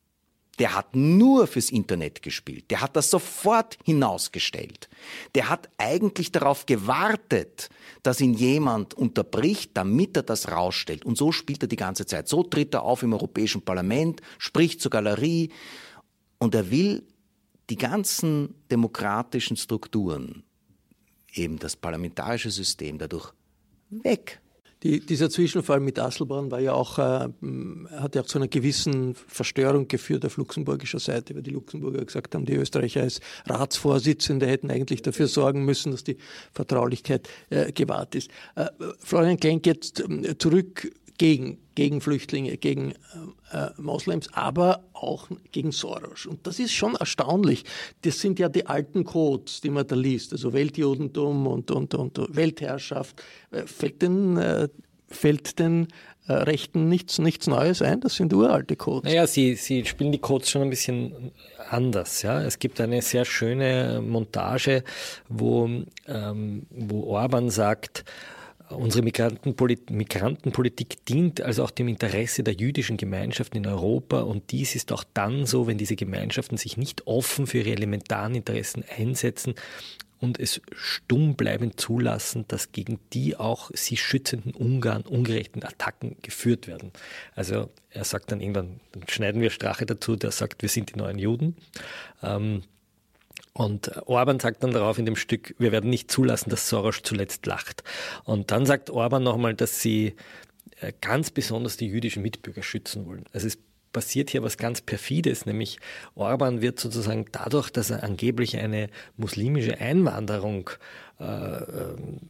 Der 0.59 0.75
hat 0.75 0.97
nur 0.97 1.47
fürs 1.47 1.71
Internet 1.71 2.23
gespielt. 2.23 2.71
Der 2.71 2.81
hat 2.81 2.97
das 2.97 3.11
sofort 3.11 3.79
hinausgestellt. 3.85 4.89
Der 5.35 5.49
hat 5.49 5.69
eigentlich 5.79 6.33
darauf 6.33 6.67
gewartet, 6.67 7.69
dass 8.03 8.21
ihn 8.21 8.35
jemand 8.35 8.95
unterbricht, 8.95 9.71
damit 9.75 10.17
er 10.17 10.25
das 10.25 10.51
rausstellt. 10.51 11.05
Und 11.05 11.17
so 11.17 11.31
spielt 11.31 11.63
er 11.63 11.69
die 11.69 11.77
ganze 11.77 12.07
Zeit. 12.07 12.29
So 12.29 12.43
tritt 12.43 12.75
er 12.75 12.83
auf 12.83 13.03
im 13.03 13.13
Europäischen 13.13 13.63
Parlament, 13.63 14.21
spricht 14.39 14.81
zur 14.81 14.91
Galerie 14.91 15.51
und 16.39 16.55
er 16.55 16.71
will 16.71 17.05
die 17.71 17.77
ganzen 17.77 18.55
demokratischen 18.71 19.57
Strukturen, 19.57 20.43
eben 21.35 21.59
das 21.59 21.77
parlamentarische 21.77 22.51
System 22.51 22.99
dadurch 22.99 23.33
weg 23.91 24.41
die, 24.83 25.01
dieser 25.01 25.29
Zwischenfall 25.29 25.81
mit 25.81 25.99
Asselborn 25.99 26.51
war 26.51 26.61
ja 26.61 26.73
auch, 26.73 26.99
äh, 26.99 27.29
hat 27.93 28.15
ja 28.15 28.23
auch 28.23 28.27
zu 28.27 28.39
einer 28.39 28.49
gewissen 28.49 29.15
Verstörung 29.15 29.89
geführt 29.89 30.25
auf 30.25 30.37
luxemburgischer 30.37 31.01
Seite, 31.01 31.35
weil 31.35 31.43
die 31.43 31.51
Luxemburger 31.51 32.05
gesagt 32.05 32.35
haben, 32.35 32.45
die 32.45 32.55
Österreicher 32.55 33.03
als 33.03 33.21
Ratsvorsitzende 33.47 34.47
hätten 34.47 34.71
eigentlich 34.71 35.03
dafür 35.03 35.27
sorgen 35.27 35.65
müssen, 35.65 35.91
dass 35.93 36.05
die 36.05 36.17
Vertraulichkeit 36.53 37.29
äh, 37.51 37.73
gewahrt 37.73 38.15
ist. 38.15 38.31
Äh, 38.55 38.67
Florian 39.01 39.39
Klenk 39.39 39.67
jetzt 39.67 40.01
äh, 40.01 40.39
zurück 40.39 40.91
gegen, 41.19 41.59
gegen 41.75 42.01
Flüchtlinge, 42.01 42.57
gegen 42.57 42.93
äh, 43.53 43.69
Moslems, 43.77 44.29
aber 44.33 44.85
auch 44.93 45.29
gegen 45.53 45.73
Soros. 45.73 46.27
Und 46.27 46.47
das 46.47 46.59
ist 46.59 46.73
schon 46.73 46.95
erstaunlich. 46.95 47.65
Das 48.03 48.21
sind 48.21 48.39
ja 48.39 48.49
die 48.49 48.67
alten 48.67 49.05
Codes, 49.05 49.61
die 49.61 49.71
man 49.71 49.87
da 49.87 49.97
liest, 49.97 50.33
also 50.33 50.53
Weltjudentum 50.53 51.47
und, 51.47 51.71
und, 51.71 51.95
und 51.95 52.19
Weltherrschaft. 52.35 53.23
Äh, 53.51 53.63
fällt 53.67 54.01
den, 54.03 54.37
äh, 54.37 54.69
fällt 55.09 55.59
den 55.59 55.89
äh, 56.29 56.35
Rechten 56.35 56.89
nichts, 56.89 57.19
nichts 57.19 57.47
Neues 57.47 57.83
ein? 57.83 58.01
Das 58.01 58.15
sind 58.15 58.33
uralte 58.33 58.77
Codes. 58.77 59.11
Naja, 59.11 59.27
sie, 59.27 59.57
sie 59.57 59.85
spielen 59.87 60.13
die 60.13 60.19
Codes 60.19 60.51
schon 60.51 60.63
ein 60.63 60.71
bisschen 60.71 61.33
anders. 61.71 62.23
Ja? 62.23 62.43
Es 62.43 62.59
gibt 62.59 62.81
eine 62.81 63.03
sehr 63.03 63.25
schöne 63.25 64.01
Montage, 64.07 64.85
wo, 65.29 65.69
ähm, 66.07 66.67
wo 66.71 67.05
Orban 67.05 67.51
sagt, 67.51 68.05
Unsere 68.71 69.03
Migrantenpolit 69.03 69.91
Migrantenpolitik 69.91 71.05
dient 71.07 71.41
also 71.41 71.65
auch 71.65 71.71
dem 71.71 71.89
Interesse 71.89 72.43
der 72.43 72.55
jüdischen 72.55 72.97
Gemeinschaften 72.97 73.57
in 73.57 73.67
Europa 73.67 74.21
und 74.21 74.53
dies 74.53 74.75
ist 74.75 74.93
auch 74.93 75.05
dann 75.15 75.47
so, 75.47 75.67
wenn 75.67 75.79
diese 75.79 75.97
Gemeinschaften 75.97 76.59
sich 76.59 76.77
nicht 76.77 77.07
offen 77.07 77.47
für 77.47 77.59
ihre 77.59 77.71
elementaren 77.71 78.35
Interessen 78.35 78.85
einsetzen 78.97 79.55
und 80.21 80.39
es 80.39 80.61
stumm 80.73 81.37
bleiben 81.37 81.77
zulassen, 81.77 82.45
dass 82.49 82.73
gegen 82.73 82.99
die 83.13 83.37
auch 83.37 83.71
sie 83.75 83.97
schützenden 83.97 84.53
Ungarn 84.53 85.03
ungerechten 85.03 85.63
Attacken 85.65 86.17
geführt 86.23 86.67
werden. 86.67 86.93
Also 87.35 87.71
er 87.91 88.05
sagt 88.05 88.33
dann 88.33 88.41
irgendwann, 88.41 88.81
dann 88.93 89.05
schneiden 89.09 89.41
wir 89.41 89.51
Strache 89.51 89.87
dazu, 89.87 90.17
der 90.17 90.31
sagt, 90.31 90.63
wir 90.63 90.69
sind 90.69 90.95
die 90.95 90.99
neuen 90.99 91.19
Juden. 91.19 91.57
Ähm, 92.23 92.63
und 93.53 93.91
Orban 94.07 94.41
sagt 94.41 94.63
dann 94.63 94.73
darauf 94.73 94.99
in 94.99 95.07
dem 95.07 95.17
Stück, 95.17 95.55
wir 95.59 95.73
werden 95.73 95.91
nicht 95.91 96.11
zulassen, 96.11 96.51
dass 96.51 96.69
Soros 96.69 97.03
zuletzt 97.03 97.47
lacht. 97.47 97.83
Und 98.25 98.51
dann 98.51 98.67
sagt 98.67 98.91
Orban 98.91 99.23
nochmal, 99.23 99.55
dass 99.55 99.81
sie 99.81 100.15
äh, 100.81 100.93
ganz 101.01 101.31
besonders 101.31 101.77
die 101.77 101.87
jüdischen 101.87 102.23
Mitbürger 102.23 102.63
schützen 102.63 103.07
wollen. 103.07 103.25
Also 103.33 103.47
es 103.47 103.59
passiert 103.93 104.31
hier 104.31 104.43
was 104.43 104.59
ganz 104.59 104.81
perfides, 104.81 105.47
nämlich 105.47 105.79
Orban 106.15 106.61
wird 106.61 106.79
sozusagen 106.79 107.27
dadurch, 107.33 107.71
dass 107.71 107.91
er 107.91 108.05
angeblich 108.05 108.57
eine 108.57 108.91
muslimische 109.17 109.81
Einwanderung 109.81 110.69
äh, 110.69 110.73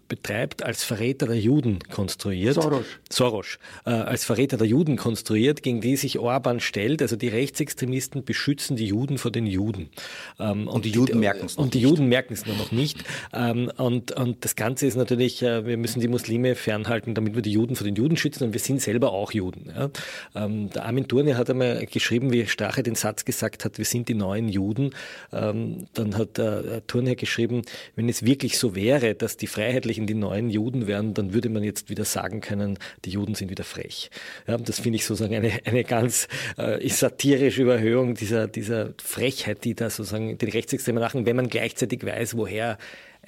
betreibt, 0.09 0.63
als 0.63 0.83
Verräter 0.83 1.27
der 1.27 1.39
Juden 1.39 1.79
konstruiert. 1.91 2.55
Soros. 2.55 2.87
Soros. 3.11 3.59
Äh, 3.85 3.91
als 3.91 4.25
Verräter 4.25 4.57
der 4.57 4.67
Juden 4.67 4.97
konstruiert, 4.97 5.63
gegen 5.63 5.83
die 5.83 5.97
sich 5.97 6.19
Orban 6.19 6.59
stellt. 6.61 7.03
Also 7.03 7.17
die 7.17 7.29
Rechtsextremisten 7.29 8.25
beschützen 8.25 8.77
die 8.77 8.87
Juden 8.87 9.19
vor 9.19 9.31
den 9.31 9.47
Juden. 9.47 9.91
Ähm, 10.39 10.67
und, 10.67 10.69
und, 10.69 10.85
die 10.87 10.91
Juden 10.91 11.21
merken 11.21 11.45
es 11.45 11.57
noch 11.57 11.65
Und 11.65 11.75
die 11.75 11.79
nicht. 11.79 11.91
Juden 11.91 12.09
merken 12.09 12.33
es 12.33 12.47
nur 12.47 12.57
noch 12.57 12.73
nicht. 12.73 13.05
Ähm, 13.35 13.71
und, 13.77 14.13
und 14.13 14.43
das 14.45 14.57
Ganze 14.57 14.87
ist 14.87 14.97
natürlich, 14.97 15.43
äh, 15.43 15.67
wir 15.67 15.77
müssen 15.77 16.01
die 16.01 16.09
Muslime 16.09 16.55
fernhalten, 16.55 17.15
damit 17.15 17.35
wir 17.35 17.43
die 17.43 17.53
Juden 17.53 17.77
vor 17.77 17.85
den 17.85 17.95
Juden 17.95 18.17
schützen. 18.17 18.45
Und 18.45 18.53
wir 18.55 18.61
sind 18.61 18.81
selber 18.81 19.13
auch 19.13 19.33
Juden. 19.33 19.71
Ja? 19.75 19.91
Ähm, 20.35 20.71
der 20.71 20.87
Armin 20.87 21.09
Thurne 21.09 21.37
hat 21.37 21.51
einmal 21.51 21.85
geschrieben, 21.85 22.33
wie 22.33 22.47
Strache 22.47 22.83
den 22.83 22.95
Satz 22.95 23.27
gesagt 23.27 23.67
hat, 23.67 23.77
wir 23.77 23.85
sind 23.85 24.09
die 24.09 24.15
neuen 24.15 24.49
Juden. 24.49 24.95
Ähm, 25.31 25.89
dann 25.93 26.17
hat 26.17 26.39
äh, 26.39 26.81
Thurne 26.87 27.17
geschrieben, 27.17 27.63
wenn 27.95 28.09
es 28.09 28.25
wirklich 28.25 28.57
so 28.57 28.78
wäre, 28.79 29.15
dass 29.15 29.37
die 29.37 29.47
Freiheitlichen 29.47 30.07
die 30.07 30.15
neuen 30.15 30.51
Juden 30.51 30.87
wären, 30.87 31.15
dann 31.15 31.35
würde 31.35 31.49
man 31.49 31.65
jetzt 31.65 31.91
wieder 31.91 32.05
sagen 32.05 32.41
können, 32.41 32.79
die 33.05 33.11
Juden 33.11 33.35
sind 33.35 33.51
wieder 33.51 33.65
frech. 33.65 34.11
Ja, 34.47 34.57
das 34.57 34.79
finde 34.81 34.97
ich 34.97 35.05
sozusagen 35.05 35.35
eine, 35.35 35.53
eine 35.65 35.85
ganz 35.85 36.29
äh, 36.57 36.89
satirische 36.89 37.63
Überhöhung 37.63 38.15
dieser, 38.15 38.47
dieser 38.47 38.95
Frechheit, 39.03 39.65
die 39.65 39.75
da 39.75 39.91
sozusagen 39.91 40.39
den 40.39 40.51
Rechtsextremen 40.51 41.03
machen, 41.03 41.27
wenn 41.27 41.37
man 41.37 41.49
gleichzeitig 41.49 42.05
weiß, 42.05 42.37
woher 42.37 42.79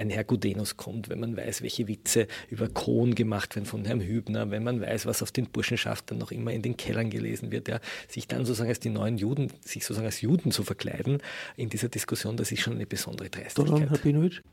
ein 0.01 0.11
Herr 0.11 0.25
Gudenus 0.25 0.77
kommt, 0.77 1.09
wenn 1.09 1.21
man 1.21 1.37
weiß, 1.37 1.63
welche 1.63 1.87
Witze 1.87 2.27
über 2.49 2.69
Kohn 2.69 3.15
gemacht 3.15 3.55
werden 3.55 3.67
von 3.67 3.85
Herrn 3.85 4.01
Hübner, 4.01 4.51
wenn 4.51 4.65
man 4.65 4.81
weiß, 4.81 5.07
was 5.07 5.23
auf 5.23 5.31
den 5.31 5.47
Burschenschaft 5.47 6.11
dann 6.11 6.19
noch 6.19 6.33
immer 6.33 6.53
in 6.53 6.63
den 6.63 6.77
Kellern 6.77 7.11
gelesen 7.11 7.53
wird, 7.53 7.69
ja, 7.69 7.81
sich 8.09 8.27
dann 8.27 8.45
sozusagen 8.45 8.71
als 8.71 8.81
die 8.81 8.89
neuen 8.89 9.19
Juden, 9.19 9.53
sich 9.61 9.85
sozusagen 9.85 10.07
als 10.07 10.21
Juden 10.21 10.51
zu 10.51 10.65
verkleiden 10.65 11.23
in 11.57 11.69
dieser 11.69 11.89
Diskussion, 11.89 12.37
das 12.37 12.51
ist 12.51 12.61
schon 12.61 12.75
eine 12.75 12.87
besondere 12.87 13.29
Dreistigkeit. 13.29 13.57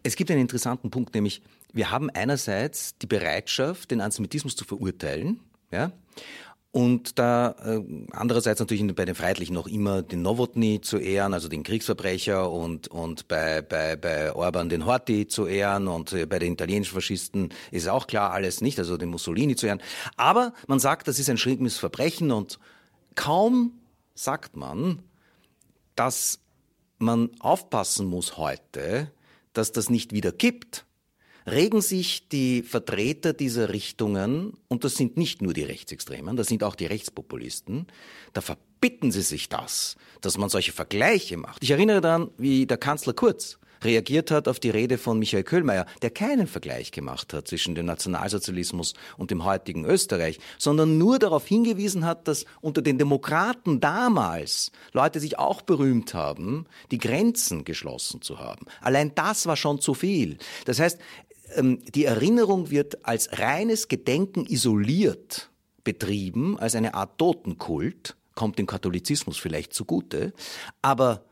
Es 0.03 0.15
gibt 0.15 0.29
einen 0.29 0.41
interessanten 0.41 0.91
Punkt, 0.91 1.15
nämlich 1.15 1.41
wir 1.73 1.91
haben 1.91 2.09
einerseits 2.09 2.97
die 2.97 3.07
Bereitschaft, 3.07 3.91
den 3.91 4.01
Antisemitismus 4.01 4.55
zu 4.55 4.65
verurteilen, 4.65 5.39
ja, 5.71 5.91
und 6.71 7.17
da 7.17 7.55
äh, 7.63 7.81
andererseits 8.11 8.59
natürlich 8.59 8.85
bei 8.95 9.05
den 9.05 9.15
Freiheitlichen 9.15 9.53
noch 9.53 9.67
immer 9.67 10.01
den 10.01 10.21
Nowotny 10.21 10.81
zu 10.81 10.97
ehren, 10.97 11.33
also 11.33 11.47
den 11.47 11.63
Kriegsverbrecher 11.63 12.51
und, 12.51 12.87
und 12.89 13.27
bei, 13.27 13.61
bei, 13.61 13.95
bei 13.95 14.33
Orban 14.33 14.69
den 14.69 14.85
Horthy 14.85 15.27
zu 15.27 15.47
ehren 15.47 15.87
und 15.87 16.13
äh, 16.13 16.25
bei 16.25 16.39
den 16.39 16.53
italienischen 16.53 16.93
Faschisten 16.93 17.49
ist 17.71 17.87
auch 17.87 18.07
klar 18.07 18.31
alles 18.31 18.61
nicht, 18.61 18.77
also 18.79 18.97
den 18.97 19.09
Mussolini 19.09 19.55
zu 19.55 19.65
ehren. 19.65 19.81
Aber 20.17 20.53
man 20.67 20.79
sagt, 20.79 21.07
das 21.07 21.19
ist 21.19 21.29
ein 21.29 21.37
schlimmes 21.37 21.77
Verbrechen 21.77 22.31
und 22.31 22.59
kaum 23.15 23.79
sagt 24.13 24.55
man, 24.55 25.03
dass 25.95 26.39
man 26.99 27.29
aufpassen 27.39 28.07
muss 28.07 28.37
heute, 28.37 29.11
dass 29.53 29.71
das 29.71 29.89
nicht 29.89 30.13
wieder 30.13 30.31
kippt 30.31 30.86
regen 31.47 31.81
sich 31.81 32.27
die 32.27 32.61
Vertreter 32.61 33.33
dieser 33.33 33.69
Richtungen, 33.69 34.53
und 34.67 34.83
das 34.83 34.95
sind 34.95 35.17
nicht 35.17 35.41
nur 35.41 35.53
die 35.53 35.63
Rechtsextremen, 35.63 36.35
das 36.35 36.47
sind 36.47 36.63
auch 36.63 36.75
die 36.75 36.85
Rechtspopulisten, 36.85 37.87
da 38.33 38.41
verbitten 38.41 39.11
sie 39.11 39.21
sich 39.21 39.49
das, 39.49 39.95
dass 40.21 40.37
man 40.37 40.49
solche 40.49 40.73
Vergleiche 40.73 41.37
macht. 41.37 41.63
Ich 41.63 41.71
erinnere 41.71 42.01
daran, 42.01 42.31
wie 42.37 42.65
der 42.65 42.77
Kanzler 42.77 43.13
Kurz 43.13 43.59
reagiert 43.83 44.31
hat 44.31 44.47
auf 44.47 44.59
die 44.59 44.69
Rede 44.69 44.97
von 44.97 45.19
Michael 45.19 45.43
Köhlmeier, 45.43 45.85
der 46.01 46.09
keinen 46.09 46.47
Vergleich 46.47 46.91
gemacht 46.91 47.33
hat 47.33 47.47
zwischen 47.47 47.75
dem 47.75 47.85
Nationalsozialismus 47.85 48.93
und 49.17 49.31
dem 49.31 49.45
heutigen 49.45 49.85
Österreich, 49.85 50.39
sondern 50.57 50.97
nur 50.97 51.19
darauf 51.19 51.45
hingewiesen 51.47 52.05
hat, 52.05 52.27
dass 52.27 52.45
unter 52.61 52.81
den 52.81 52.97
Demokraten 52.97 53.79
damals 53.79 54.71
Leute 54.93 55.19
sich 55.19 55.37
auch 55.37 55.61
berühmt 55.61 56.13
haben, 56.13 56.65
die 56.91 56.97
Grenzen 56.97 57.65
geschlossen 57.65 58.21
zu 58.21 58.39
haben. 58.39 58.65
Allein 58.81 59.13
das 59.15 59.45
war 59.45 59.55
schon 59.55 59.79
zu 59.79 59.93
viel. 59.93 60.37
Das 60.65 60.79
heißt, 60.79 60.99
ähm, 61.57 61.79
die 61.93 62.05
Erinnerung 62.05 62.69
wird 62.69 63.05
als 63.05 63.39
reines 63.39 63.87
Gedenken 63.87 64.45
isoliert 64.45 65.51
betrieben, 65.83 66.59
als 66.59 66.75
eine 66.75 66.93
Art 66.93 67.17
Totenkult, 67.17 68.15
kommt 68.35 68.59
dem 68.59 68.67
Katholizismus 68.67 69.37
vielleicht 69.37 69.73
zugute, 69.73 70.33
aber 70.81 71.25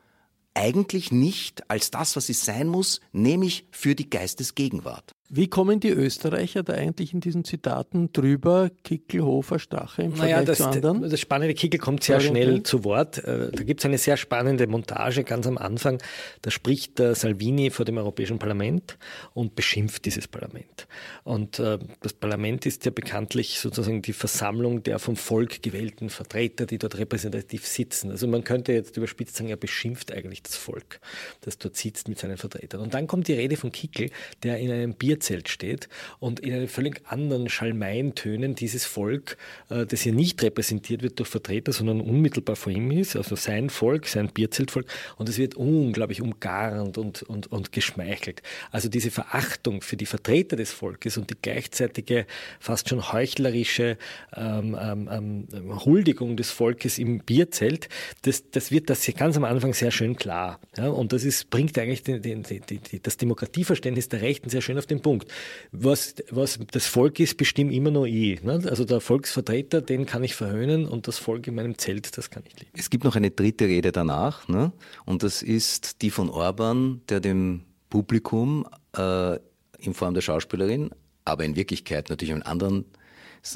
eigentlich 0.53 1.11
nicht 1.11 1.69
als 1.69 1.91
das, 1.91 2.15
was 2.15 2.27
sie 2.27 2.33
sein 2.33 2.67
muss, 2.67 3.01
nämlich 3.11 3.67
für 3.71 3.95
die 3.95 4.09
Geistesgegenwart. 4.09 5.14
Wie 5.27 5.47
kommen 5.47 5.79
die 5.79 5.89
Österreicher 5.89 6.61
da 6.61 6.73
eigentlich 6.73 7.11
in 7.11 7.19
diesen 7.19 7.43
Zitaten 7.43 8.13
drüber, 8.13 8.69
Kickel, 8.83 9.23
Hofer, 9.23 9.57
Strache 9.57 10.03
im 10.03 10.11
naja, 10.11 10.38
Vergleich 10.38 10.45
das, 10.45 10.57
zu 10.57 10.65
anderen? 10.65 11.09
Das 11.09 11.19
spannende 11.19 11.55
Kickel 11.55 11.79
kommt 11.79 12.03
sehr 12.03 12.19
schnell 12.19 12.61
zu 12.61 12.83
Wort. 12.83 13.23
Äh, 13.23 13.49
da 13.51 13.63
gibt 13.63 13.81
es 13.81 13.85
eine 13.85 13.97
sehr 13.97 14.17
spannende 14.17 14.67
Montage 14.67 15.23
ganz 15.23 15.47
am 15.47 15.57
Anfang. 15.57 15.99
Da 16.43 16.51
spricht 16.51 16.97
Salvini 16.97 17.71
vor 17.71 17.85
dem 17.85 17.97
Europäischen 17.97 18.38
Parlament 18.38 18.99
und 19.33 19.55
beschimpft 19.55 20.05
dieses 20.05 20.27
Parlament. 20.27 20.88
Und 21.23 21.57
äh, 21.57 21.79
das 22.01 22.13
Parlament 22.13 22.67
ist 22.67 22.85
ja 22.85 22.91
bekanntlich 22.91 23.59
sozusagen 23.59 24.03
die 24.03 24.13
Versammlung 24.13 24.83
der 24.83 24.99
vom 24.99 25.15
Volk 25.15 25.63
gewählten 25.63 26.11
Vertreter, 26.11 26.67
die 26.67 26.77
dort 26.77 26.99
repräsentativ 26.99 27.65
sitzen. 27.65 28.11
Also 28.11 28.27
man 28.27 28.43
könnte 28.43 28.73
jetzt 28.73 28.95
überspitzt 28.95 29.38
sagen, 29.38 29.49
er 29.49 29.57
beschimpft 29.57 30.11
eigentlich 30.11 30.43
das 30.43 30.55
Volk, 30.55 30.99
das 31.41 31.57
dort 31.57 31.75
sitzt 31.75 32.09
mit 32.09 32.19
seinen 32.19 32.38
Vertretern. 32.38 32.81
Und 32.81 32.93
dann 32.93 33.07
kommt 33.07 33.27
die 33.27 33.33
Rede 33.33 33.57
von 33.57 33.71
Kickel, 33.71 34.11
der 34.43 34.59
in 34.59 34.71
einem 34.71 34.93
Bier 34.93 35.14
Bierzelt 35.15 35.47
steht 35.47 35.88
und 36.19 36.41
in 36.41 36.54
einen 36.54 36.67
völlig 36.67 37.01
anderen 37.06 37.47
Schalmeintönen 37.47 38.56
dieses 38.56 38.86
Volk, 38.86 39.38
äh, 39.69 39.86
das 39.86 40.01
hier 40.01 40.12
nicht 40.12 40.43
repräsentiert 40.43 41.04
wird 41.04 41.19
durch 41.19 41.30
Vertreter, 41.30 41.71
sondern 41.71 42.01
unmittelbar 42.01 42.58
vor 42.58 42.73
ihm 42.73 42.91
ist, 42.91 43.15
also 43.15 43.38
sein 43.38 43.69
Volk, 43.69 44.08
sein 44.08 44.28
Bierzeltvolk, 44.28 44.88
und 45.17 45.30
es 45.30 45.38
wird 45.38 45.56
unglaublich 45.56 46.21
umgarnt 46.21 46.97
und, 46.97 47.23
und, 47.23 47.49
und 47.49 47.71
geschmeichelt. 47.71 48.41
Also 48.71 48.89
diese 48.89 49.10
Verachtung 49.10 49.82
für 49.82 49.95
die 49.95 50.06
Vertreter 50.06 50.58
des 50.58 50.73
Volkes 50.73 51.17
und 51.17 51.30
die 51.30 51.36
gleichzeitige, 51.41 52.25
fast 52.60 52.89
schon 52.89 53.13
heuchlerische 53.13 53.97
ähm, 54.36 54.78
ähm, 54.80 55.47
ähm, 55.54 55.86
Huldigung 55.86 56.36
des 56.36 56.51
Volkes 56.51 56.99
im 56.99 57.19
Bierzelt, 57.19 57.88
das, 58.23 58.49
das 58.51 58.71
wird 58.71 58.89
das 58.89 59.06
ganz 59.15 59.38
am 59.38 59.45
Anfang 59.45 59.73
sehr 59.73 59.91
schön 59.91 60.17
klar. 60.17 60.60
Ja? 60.75 60.89
Und 60.89 61.13
das 61.13 61.23
ist, 61.23 61.49
bringt 61.49 61.78
eigentlich 61.78 62.04
den, 62.04 62.21
den, 62.21 62.43
den, 62.43 62.60
das 63.04 63.15
Demokratieverständnis 63.15 64.10
der 64.10 64.21
Rechten 64.21 64.49
sehr 64.49 64.62
schön 64.62 64.78
auf 64.78 64.86
den 64.86 65.04
Punkt. 65.05 65.31
Was, 65.71 66.15
was 66.31 66.57
das 66.71 66.87
Volk 66.87 67.19
ist, 67.19 67.37
bestimme 67.37 67.71
immer 67.71 67.91
nur 67.91 68.07
ich. 68.07 68.41
Ne? 68.41 68.59
Also 68.67 68.85
der 68.85 69.01
Volksvertreter, 69.01 69.81
den 69.81 70.07
kann 70.07 70.23
ich 70.23 70.33
verhöhnen 70.33 70.87
und 70.87 71.07
das 71.07 71.19
Volk 71.19 71.45
in 71.45 71.53
meinem 71.53 71.77
Zelt, 71.77 72.17
das 72.17 72.31
kann 72.31 72.41
ich 72.47 72.59
lieben. 72.59 72.71
Es 72.75 72.89
gibt 72.89 73.03
noch 73.03 73.15
eine 73.15 73.29
dritte 73.29 73.65
Rede 73.65 73.91
danach 73.91 74.47
ne? 74.47 74.71
und 75.05 75.21
das 75.21 75.43
ist 75.43 76.01
die 76.01 76.09
von 76.09 76.31
Orban, 76.31 77.01
der 77.07 77.19
dem 77.19 77.65
Publikum 77.91 78.65
äh, 78.97 79.35
in 79.77 79.93
Form 79.93 80.15
der 80.15 80.21
Schauspielerin, 80.21 80.89
aber 81.23 81.45
in 81.45 81.55
Wirklichkeit 81.55 82.09
natürlich 82.09 82.33
einen 82.33 82.41
anderen, 82.41 82.85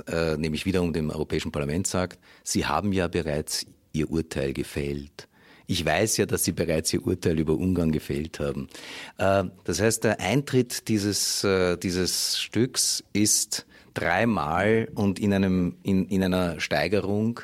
äh, 0.06 0.38
nämlich 0.38 0.68
wiederum 0.68 0.94
dem 0.94 1.10
Europäischen 1.10 1.52
Parlament 1.52 1.88
sagt, 1.88 2.20
Sie 2.44 2.68
haben 2.68 2.94
ja 2.94 3.08
bereits 3.08 3.66
Ihr 3.92 4.12
Urteil 4.12 4.54
gefällt. 4.54 5.28
Ich 5.72 5.86
weiß 5.86 6.18
ja, 6.18 6.26
dass 6.26 6.44
Sie 6.44 6.52
bereits 6.52 6.92
Ihr 6.94 7.06
Urteil 7.06 7.38
über 7.38 7.54
Ungarn 7.54 7.92
gefällt 7.92 8.40
haben. 8.40 8.70
Äh, 9.20 9.44
das 9.66 9.80
heißt, 9.80 10.04
der 10.04 10.20
Eintritt 10.20 10.88
dieses, 10.88 11.44
äh, 11.44 11.78
dieses 11.78 12.40
Stücks 12.40 13.04
ist 13.14 13.68
dreimal 13.94 14.90
und 14.96 15.20
in, 15.20 15.32
einem, 15.32 15.76
in, 15.84 16.08
in 16.08 16.24
einer 16.24 16.60
Steigerung 16.60 17.42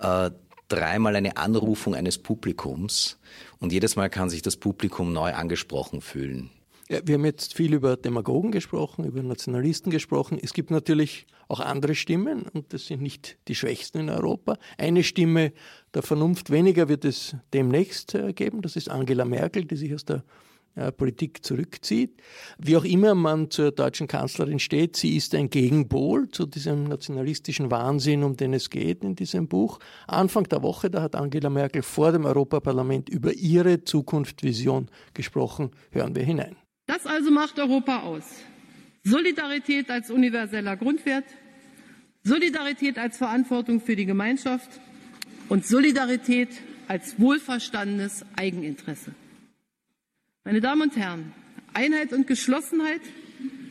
äh, 0.00 0.30
dreimal 0.68 1.16
eine 1.16 1.36
Anrufung 1.36 1.94
eines 1.94 2.16
Publikums 2.16 3.18
und 3.60 3.74
jedes 3.74 3.94
Mal 3.94 4.08
kann 4.08 4.30
sich 4.30 4.40
das 4.40 4.56
Publikum 4.56 5.12
neu 5.12 5.34
angesprochen 5.34 6.00
fühlen. 6.00 6.48
Ja, 6.88 7.00
wir 7.04 7.14
haben 7.14 7.24
jetzt 7.24 7.54
viel 7.54 7.74
über 7.74 7.96
Demagogen 7.96 8.52
gesprochen, 8.52 9.04
über 9.04 9.20
Nationalisten 9.20 9.90
gesprochen. 9.90 10.38
Es 10.40 10.52
gibt 10.52 10.70
natürlich 10.70 11.26
auch 11.48 11.58
andere 11.58 11.96
Stimmen 11.96 12.42
und 12.52 12.72
das 12.72 12.86
sind 12.86 13.02
nicht 13.02 13.38
die 13.48 13.56
schwächsten 13.56 13.98
in 13.98 14.08
Europa. 14.08 14.56
Eine 14.78 15.02
Stimme 15.02 15.52
der 15.94 16.02
Vernunft 16.02 16.50
weniger 16.50 16.88
wird 16.88 17.04
es 17.04 17.34
demnächst 17.52 18.14
äh, 18.14 18.32
geben. 18.32 18.62
Das 18.62 18.76
ist 18.76 18.88
Angela 18.88 19.24
Merkel, 19.24 19.64
die 19.64 19.74
sich 19.74 19.92
aus 19.94 20.04
der 20.04 20.22
äh, 20.76 20.92
Politik 20.92 21.44
zurückzieht. 21.44 22.22
Wie 22.58 22.76
auch 22.76 22.84
immer 22.84 23.16
man 23.16 23.50
zur 23.50 23.72
deutschen 23.72 24.06
Kanzlerin 24.06 24.60
steht, 24.60 24.94
sie 24.94 25.16
ist 25.16 25.34
ein 25.34 25.50
Gegenpol 25.50 26.28
zu 26.28 26.46
diesem 26.46 26.84
nationalistischen 26.84 27.68
Wahnsinn, 27.72 28.22
um 28.22 28.36
den 28.36 28.54
es 28.54 28.70
geht 28.70 29.02
in 29.02 29.16
diesem 29.16 29.48
Buch. 29.48 29.80
Anfang 30.06 30.44
der 30.44 30.62
Woche, 30.62 30.88
da 30.88 31.02
hat 31.02 31.16
Angela 31.16 31.50
Merkel 31.50 31.82
vor 31.82 32.12
dem 32.12 32.26
Europaparlament 32.26 33.08
über 33.08 33.32
ihre 33.32 33.82
Zukunftsvision 33.82 34.88
gesprochen. 35.14 35.72
Hören 35.90 36.14
wir 36.14 36.22
hinein. 36.22 36.54
Das 36.86 37.06
also 37.06 37.30
macht 37.30 37.58
Europa 37.58 38.00
aus. 38.00 38.24
Solidarität 39.02 39.90
als 39.90 40.10
universeller 40.10 40.76
Grundwert, 40.76 41.24
Solidarität 42.22 42.98
als 42.98 43.18
Verantwortung 43.18 43.80
für 43.80 43.96
die 43.96 44.06
Gemeinschaft 44.06 44.68
und 45.48 45.66
Solidarität 45.66 46.48
als 46.88 47.18
wohlverstandenes 47.18 48.24
Eigeninteresse. 48.36 49.14
Meine 50.44 50.60
Damen 50.60 50.82
und 50.82 50.96
Herren, 50.96 51.32
Einheit 51.72 52.12
und 52.12 52.26
Geschlossenheit 52.26 53.00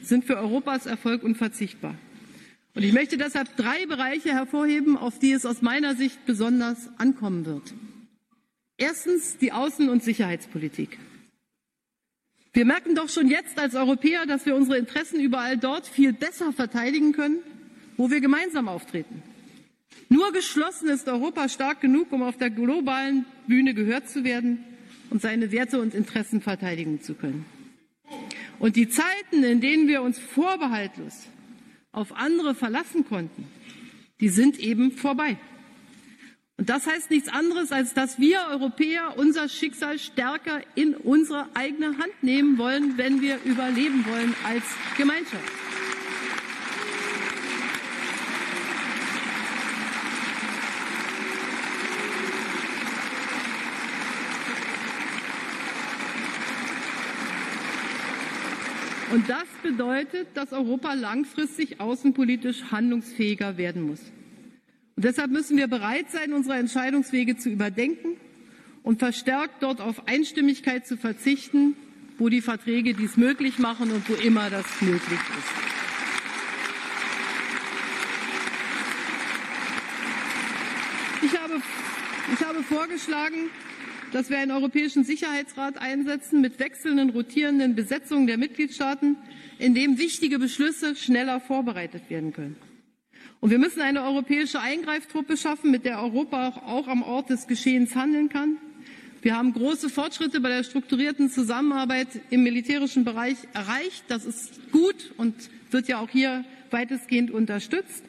sind 0.02 0.26
für 0.26 0.38
Europas 0.38 0.86
Erfolg 0.86 1.24
unverzichtbar. 1.24 1.96
Und 2.76 2.84
ich 2.84 2.94
möchte 2.94 3.18
deshalb 3.18 3.56
drei 3.56 3.86
Bereiche 3.86 4.34
hervorheben, 4.34 4.98
auf 4.98 5.18
die 5.20 5.32
es 5.32 5.46
aus 5.46 5.62
meiner 5.62 5.96
Sicht 5.96 6.26
besonders 6.26 6.90
ankommen 6.98 7.46
wird. 7.46 7.74
Erstens 8.78 9.38
die 9.38 9.54
Außen- 9.54 9.90
und 9.90 10.04
Sicherheitspolitik. 10.04 11.00
Wir 12.56 12.64
merken 12.64 12.96
doch 12.96 13.10
schon 13.10 13.28
jetzt 13.28 13.60
als 13.60 13.76
Europäer, 13.76 14.26
dass 14.26 14.46
wir 14.46 14.56
unsere 14.56 14.78
Interessen 14.78 15.20
überall 15.20 15.58
dort 15.58 15.86
viel 15.86 16.14
besser 16.14 16.54
verteidigen 16.54 17.12
können, 17.12 17.40
wo 17.98 18.10
wir 18.10 18.22
gemeinsam 18.22 18.70
auftreten. 18.70 19.22
Nur 20.08 20.32
geschlossen 20.32 20.88
ist 20.88 21.10
Europa 21.10 21.50
stark 21.50 21.82
genug, 21.82 22.14
um 22.14 22.24
auf 22.24 22.38
der 22.38 22.50
globalen 22.50 23.26
Bühne 23.46 23.74
gehört 23.74 24.08
zu 24.08 24.24
werden 24.24 24.64
und 25.10 25.22
seine 25.22 25.52
Werte 25.52 25.82
und 25.82 25.94
Interessen 25.94 26.40
verteidigen 26.40 27.02
zu 27.02 27.16
können. 27.16 27.44
Und 28.58 28.78
die 28.78 28.88
Zeiten, 28.88 29.44
in 29.44 29.60
denen 29.60 29.90
wir 29.90 30.02
uns 30.02 30.18
vorbehaltlos 30.18 31.28
auf 31.92 32.16
andere 32.16 32.56
verlassen 32.56 33.06
konnten, 33.06 33.50
die 34.22 34.30
sind 34.30 34.60
eben 34.60 34.94
vorbei. 34.94 35.38
Und 36.58 36.70
das 36.70 36.88
heißt 36.88 37.12
nichts 37.12 37.28
anderes, 37.28 37.74
als 37.74 37.94
dass 37.94 38.18
wir 38.18 38.40
Europäer 38.50 39.18
unser 39.18 39.50
Schicksal 39.50 40.00
stärker 40.00 40.62
in 40.76 40.96
unsere 40.96 41.50
eigene 41.54 41.98
Hand 41.98 42.14
nehmen 42.22 42.58
wollen, 42.58 42.98
wenn 42.98 43.22
wir 43.22 43.40
überleben 43.44 44.06
wollen 44.06 44.34
als 44.46 44.64
Gemeinschaft. 44.96 45.44
Und 59.12 59.30
das 59.30 59.46
bedeutet, 59.62 60.28
dass 60.36 60.52
Europa 60.54 60.94
langfristig 60.94 61.80
außenpolitisch 61.80 62.64
handlungsfähiger 62.72 63.58
werden 63.58 63.84
muss. 63.84 64.00
Und 64.96 65.04
deshalb 65.04 65.30
müssen 65.30 65.58
wir 65.58 65.68
bereit 65.68 66.10
sein, 66.10 66.32
unsere 66.32 66.58
Entscheidungswege 66.58 67.36
zu 67.36 67.50
überdenken 67.50 68.16
und 68.82 69.00
verstärkt 69.00 69.62
dort 69.62 69.82
auf 69.82 70.08
Einstimmigkeit 70.08 70.88
zu 70.88 70.96
verzichten, 70.96 71.76
wo 72.18 72.30
die 72.30 72.40
Verträge 72.42 72.94
dies 72.94 73.18
möglich 73.18 73.60
machen 73.60 73.92
und 73.92 74.08
wo 74.08 74.14
immer 74.14 74.50
das 74.50 74.66
möglich 74.80 75.20
ist. 75.20 75.66
Ich 81.24 81.38
habe, 81.42 81.62
ich 82.34 82.46
habe 82.46 82.64
vorgeschlagen, 82.64 83.50
dass 84.14 84.30
wir 84.30 84.38
einen 84.38 84.52
Europäischen 84.52 85.04
Sicherheitsrat 85.04 85.78
einsetzen 85.78 86.40
mit 86.40 86.58
wechselnden, 86.60 87.10
rotierenden 87.10 87.76
Besetzungen 87.76 88.28
der 88.28 88.38
Mitgliedstaaten, 88.38 89.18
in 89.60 89.76
dem 89.76 89.98
wichtige 89.98 90.40
Beschlüsse 90.40 90.96
schneller 90.96 91.42
vorbereitet 91.42 92.10
werden 92.10 92.32
können. 92.32 92.56
Und 93.46 93.52
wir 93.52 93.60
müssen 93.60 93.82
eine 93.82 94.02
europäische 94.02 94.60
Eingreiftruppe 94.60 95.38
schaffen, 95.38 95.70
mit 95.70 95.86
der 95.86 96.02
Europa 96.02 96.48
auch, 96.48 96.64
auch 96.64 96.88
am 96.88 97.04
Ort 97.04 97.30
des 97.30 97.46
Geschehens 97.46 97.94
handeln 97.94 98.28
kann. 98.28 98.58
Wir 99.22 99.38
haben 99.38 99.54
große 99.54 99.90
Fortschritte 99.90 100.40
bei 100.40 100.50
der 100.50 100.64
strukturierten 100.64 101.30
Zusammenarbeit 101.30 102.08
im 102.32 102.42
militärischen 102.42 103.04
Bereich 103.04 103.38
erreicht. 103.54 104.06
Das 104.08 104.26
ist 104.26 104.72
gut 104.72 105.14
und 105.18 105.36
wird 105.70 105.88
ja 105.88 106.00
auch 106.00 106.10
hier 106.10 106.44
weitestgehend 106.72 107.30
unterstützt. 107.30 108.04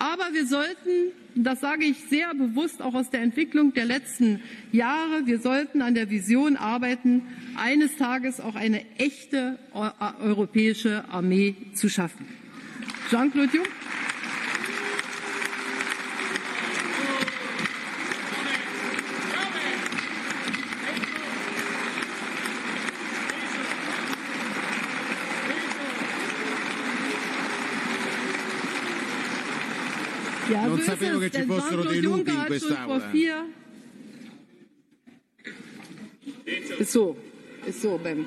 Aber 0.00 0.24
wir 0.32 0.44
sollten, 0.44 1.12
das 1.36 1.60
sage 1.60 1.84
ich 1.84 1.96
sehr 2.10 2.34
bewusst 2.34 2.82
auch 2.82 2.94
aus 2.94 3.10
der 3.10 3.20
Entwicklung 3.20 3.72
der 3.72 3.84
letzten 3.84 4.42
Jahre, 4.72 5.24
wir 5.24 5.38
sollten 5.38 5.82
an 5.82 5.94
der 5.94 6.10
Vision 6.10 6.56
arbeiten, 6.56 7.22
eines 7.54 7.96
Tages 7.96 8.40
auch 8.40 8.56
eine 8.56 8.84
echte 8.98 9.56
europäische 9.72 11.04
Armee 11.12 11.54
zu 11.74 11.88
schaffen. 11.88 12.26
Jean-Claude 13.08 13.56
Juncker. 13.56 13.70
Ja, 30.50 30.66
non 30.66 30.82
so 30.82 30.89
sapevo 31.00 31.18
che 31.18 31.30
ci 31.30 31.42
fossero 31.42 31.82
dei 31.84 32.00
lupi 32.00 32.30
in 32.30 32.44
quest'aula. 32.46 33.46
Ist 36.78 36.90
so, 36.90 37.16
ist 37.64 37.80
so, 37.80 37.98
Ben. 37.98 38.26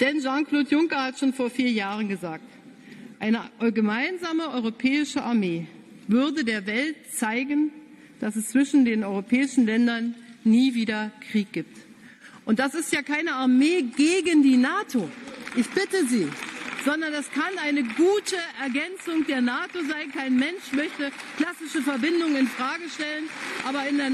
Denn 0.00 0.20
Jean-Claude 0.20 0.68
Juncker 0.68 1.02
hat 1.02 1.18
schon 1.18 1.32
vor 1.32 1.50
vier 1.50 1.70
Jahren 1.70 2.08
gesagt, 2.08 2.44
eine 3.18 3.50
gemeinsame 3.72 4.48
europäische 4.50 5.22
Armee 5.22 5.66
würde 6.06 6.44
der 6.44 6.66
Welt 6.66 6.96
zeigen, 7.12 7.72
dass 8.20 8.36
es 8.36 8.48
zwischen 8.50 8.84
den 8.84 9.04
europäischen 9.04 9.66
Ländern 9.66 10.14
nie 10.44 10.74
wieder 10.74 11.10
Krieg 11.30 11.52
gibt. 11.52 11.76
Und 12.44 12.58
das 12.58 12.74
ist 12.74 12.92
ja 12.92 13.02
keine 13.02 13.34
Armee 13.34 13.82
gegen 13.82 14.42
die 14.42 14.56
NATO. 14.56 15.10
Ich 15.56 15.68
bitte 15.68 16.06
Sie, 16.06 16.28
sondern 16.84 17.12
das 17.12 17.30
kann 17.30 17.58
eine 17.62 17.82
gute 17.82 18.36
Ergänzung 18.62 19.26
der 19.26 19.40
NATO 19.40 19.78
sein. 19.80 20.12
Kein 20.12 20.36
Mensch 20.36 20.72
möchte 20.72 21.10
klassische 21.36 21.82
Verbindungen 21.82 22.36
in 22.36 22.46
Frage 22.46 22.88
stellen, 22.88 23.28
aber 23.66 23.88
in 23.88 23.98
der 23.98 24.08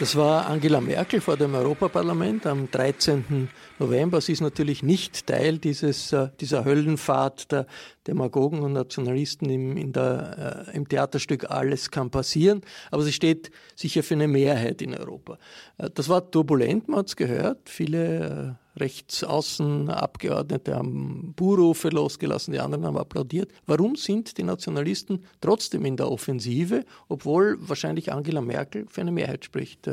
das 0.00 0.14
war 0.14 0.46
Angela 0.46 0.80
Merkel 0.80 1.20
vor 1.20 1.36
dem 1.36 1.56
Europaparlament 1.56 2.46
am 2.46 2.70
13. 2.70 3.48
November. 3.80 4.20
Sie 4.20 4.30
ist 4.30 4.40
natürlich 4.40 4.84
nicht 4.84 5.26
Teil 5.26 5.58
dieses, 5.58 6.12
äh, 6.12 6.28
dieser 6.38 6.64
Höllenfahrt 6.64 7.50
der 7.50 7.66
Demagogen 8.08 8.60
und 8.60 8.72
Nationalisten 8.72 9.50
im, 9.50 9.76
in 9.76 9.92
der, 9.92 10.66
äh, 10.68 10.76
im 10.76 10.88
Theaterstück 10.88 11.50
Alles 11.50 11.90
kann 11.90 12.10
passieren, 12.10 12.62
aber 12.90 13.02
sie 13.02 13.12
steht 13.12 13.50
sicher 13.76 14.02
für 14.02 14.14
eine 14.14 14.26
Mehrheit 14.26 14.80
in 14.80 14.94
Europa. 14.94 15.38
Äh, 15.76 15.90
das 15.94 16.08
war 16.08 16.28
turbulent, 16.30 16.88
man 16.88 17.00
hat 17.00 17.08
es 17.08 17.16
gehört. 17.16 17.68
Viele 17.68 18.58
Rechtsaußenabgeordnete 18.80 20.74
haben 20.74 21.34
Buhrufe 21.36 21.90
losgelassen, 21.90 22.52
die 22.52 22.60
anderen 22.60 22.86
haben 22.86 22.96
applaudiert. 22.96 23.52
Warum 23.66 23.96
sind 23.96 24.38
die 24.38 24.42
Nationalisten 24.42 25.24
trotzdem 25.40 25.84
in 25.84 25.96
der 25.96 26.10
Offensive, 26.10 26.84
obwohl 27.08 27.58
wahrscheinlich 27.60 28.12
Angela 28.12 28.40
Merkel 28.40 28.86
für 28.88 29.02
eine 29.02 29.12
Mehrheit 29.12 29.44
spricht, 29.44 29.90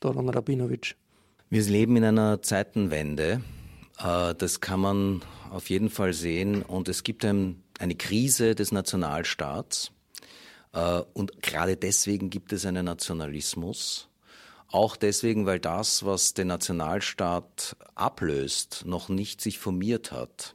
Doron 0.00 0.30
Rabinovic? 0.30 0.96
Wir 1.50 1.62
leben 1.62 1.96
in 1.96 2.04
einer 2.04 2.40
Zeitenwende. 2.40 3.42
Äh, 3.98 4.34
das 4.34 4.60
kann 4.60 4.80
man 4.80 5.22
auf 5.50 5.70
jeden 5.70 5.90
Fall 5.90 6.12
sehen. 6.12 6.62
Und 6.62 6.88
es 6.88 7.02
gibt 7.02 7.24
eine 7.24 7.54
Krise 7.96 8.54
des 8.54 8.72
Nationalstaats. 8.72 9.92
Äh, 10.72 11.02
und 11.12 11.42
gerade 11.42 11.76
deswegen 11.76 12.30
gibt 12.30 12.52
es 12.52 12.64
einen 12.66 12.84
Nationalismus. 12.84 14.08
Auch 14.70 14.96
deswegen, 14.96 15.46
weil 15.46 15.60
das, 15.60 16.04
was 16.04 16.34
den 16.34 16.48
Nationalstaat 16.48 17.76
ablöst, 17.94 18.84
noch 18.84 19.08
nicht 19.08 19.40
sich 19.40 19.58
formiert 19.58 20.12
hat. 20.12 20.54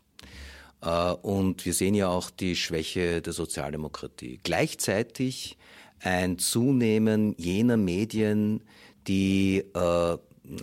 Äh, 0.82 1.14
und 1.14 1.66
wir 1.66 1.74
sehen 1.74 1.96
ja 1.96 2.10
auch 2.10 2.30
die 2.30 2.56
Schwäche 2.56 3.22
der 3.22 3.34
Sozialdemokratie. 3.34 4.40
Gleichzeitig 4.44 5.58
ein 6.00 6.38
Zunehmen 6.38 7.34
jener 7.38 7.78
Medien, 7.78 8.64
die 9.08 9.64